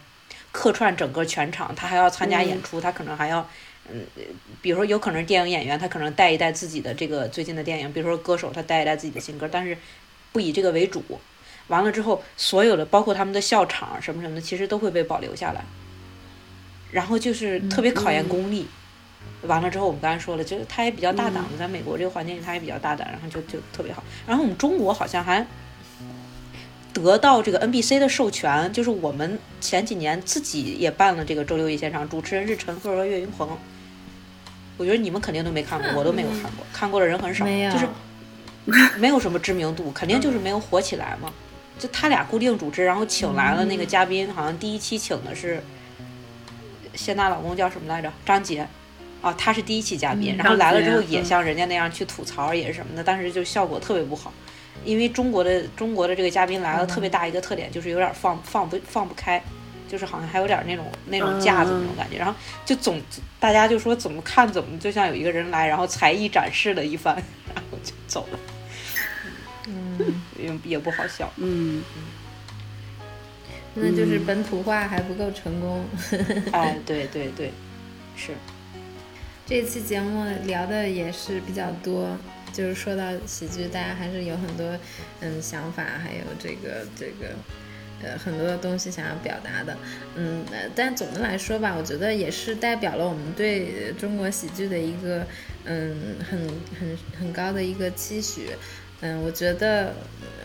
[0.52, 1.74] 客串整个全场。
[1.76, 3.48] 他还要参加演出，他可能还要，
[3.90, 4.06] 嗯，
[4.62, 9.78] 比如说有可能是电影演员，他可能带一带自己的这个最近的电影，比如说歌手，他带一带自己的新歌，但是
[10.32, 11.04] 不以这个为主。
[11.68, 15.64] 完了之后，所有的包括他们的笑场什么什么的，其实都会被保留下来。
[16.92, 18.68] 然后就是特别考验功力。
[19.44, 24.04] 完了之后，我们刚才说了，就是他也比较大胆，在美国这个环境里，他也比较大胆，然后就就特别好。
[24.28, 25.46] 然后我们中国好像还
[26.94, 33.58] 得到这个 NBC 的授权，就是我们前几年自己也办了这个周六夜现场，主持人是陈赫和岳云鹏。
[34.78, 37.88] 我觉得你们肯定都没看过，我都没有看过，看过的人很少，就是
[38.98, 41.32] 没有什么知名度，肯定就是没有火起来嘛。
[41.80, 45.64] 就他俩固定主持，然后请来了那个嘉宾，好像第一期请的是
[46.94, 48.12] 谢娜老公叫什么来着？
[48.26, 48.68] 张杰。
[49.22, 54.34] 啊，他是第一期嘉宾，然后来了之后也像人家那样去吐槽也是什么的，但是就效果特别不好。
[54.84, 59.42] 因为中国的中国的这个嘉宾来了，特别大一个特点就是有点放放不放不开，
[59.88, 62.34] 就是好像还有点那种那种架子那种感觉，然后
[62.66, 63.02] 就总
[63.40, 67.16] 大家就说怎么看怎么就像有一个人来，然后才艺展示了一番，
[67.54, 68.40] 然后就走了，
[69.68, 70.00] 嗯，
[70.38, 71.84] 也也不好笑，嗯，
[73.74, 75.86] 那就是本土化还不够成功，
[76.52, 77.52] 哎，对对对，
[78.16, 78.34] 是，
[79.46, 82.18] 这期节目聊的也是比较多。
[82.54, 84.78] 就是说到喜剧，大家还是有很多
[85.20, 87.36] 嗯想法，还有这个这个
[88.04, 89.78] 呃很多的东西想要表达的，
[90.16, 90.44] 嗯，
[90.76, 95.26] 但总的来说吧，我觉得也是代表了我们对中国喜剧的一个
[95.66, 96.40] 嗯很
[96.80, 98.50] 很很高的一个期许。
[99.02, 99.94] 嗯，我觉得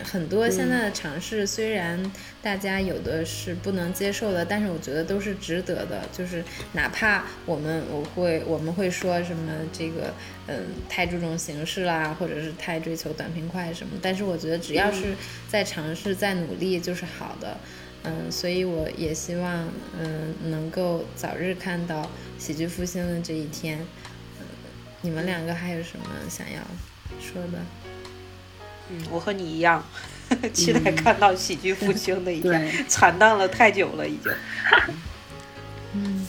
[0.03, 6.01] 很多现在的尝试，虽然大家有的是不能接受的，但是我觉得都是值得的。
[6.11, 6.43] 就是
[6.73, 10.11] 哪怕我们我会我们会说什么这个
[10.47, 10.57] 嗯
[10.89, 15.13] 太注重形式啦，或者是太追求短平快什么，但是我觉得只要是
[15.47, 17.57] 在尝试在努力就是好的。
[18.03, 19.67] 嗯，所以我也希望
[19.99, 23.79] 嗯能够早日看到喜剧复兴的这一天。
[24.39, 24.45] 嗯，
[25.01, 26.61] 你们两个还有什么想要
[27.19, 27.59] 说的？
[28.89, 29.83] 嗯，我和你一样，
[30.53, 32.85] 期待看到喜剧复兴的一天。
[32.87, 34.31] 惨淡了太久了，已经。
[35.93, 36.25] 嗯，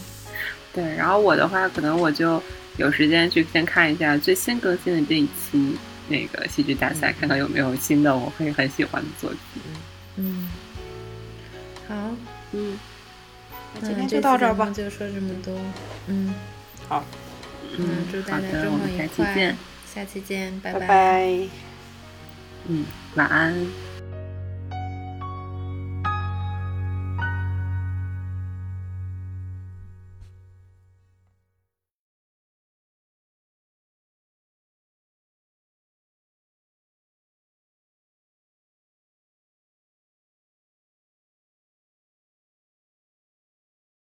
[0.73, 0.85] 对。
[0.97, 2.43] 然后我的话，可能我就
[2.77, 5.77] 有时间去先看一下最新更新的这一期
[6.09, 9.63] 那个戏剧大赛，看看有没有新的我会很喜欢的作品。
[10.17, 10.49] 嗯，
[11.87, 11.95] 好，
[12.53, 12.79] 嗯，
[13.75, 15.55] 那今天就到这儿吧，就说这么多。
[16.07, 16.35] 嗯，
[16.89, 17.05] 好，
[17.77, 19.55] 嗯，祝大家周末愉快，
[19.95, 21.68] 下期见，拜拜。
[22.69, 23.88] 嗯，晚安。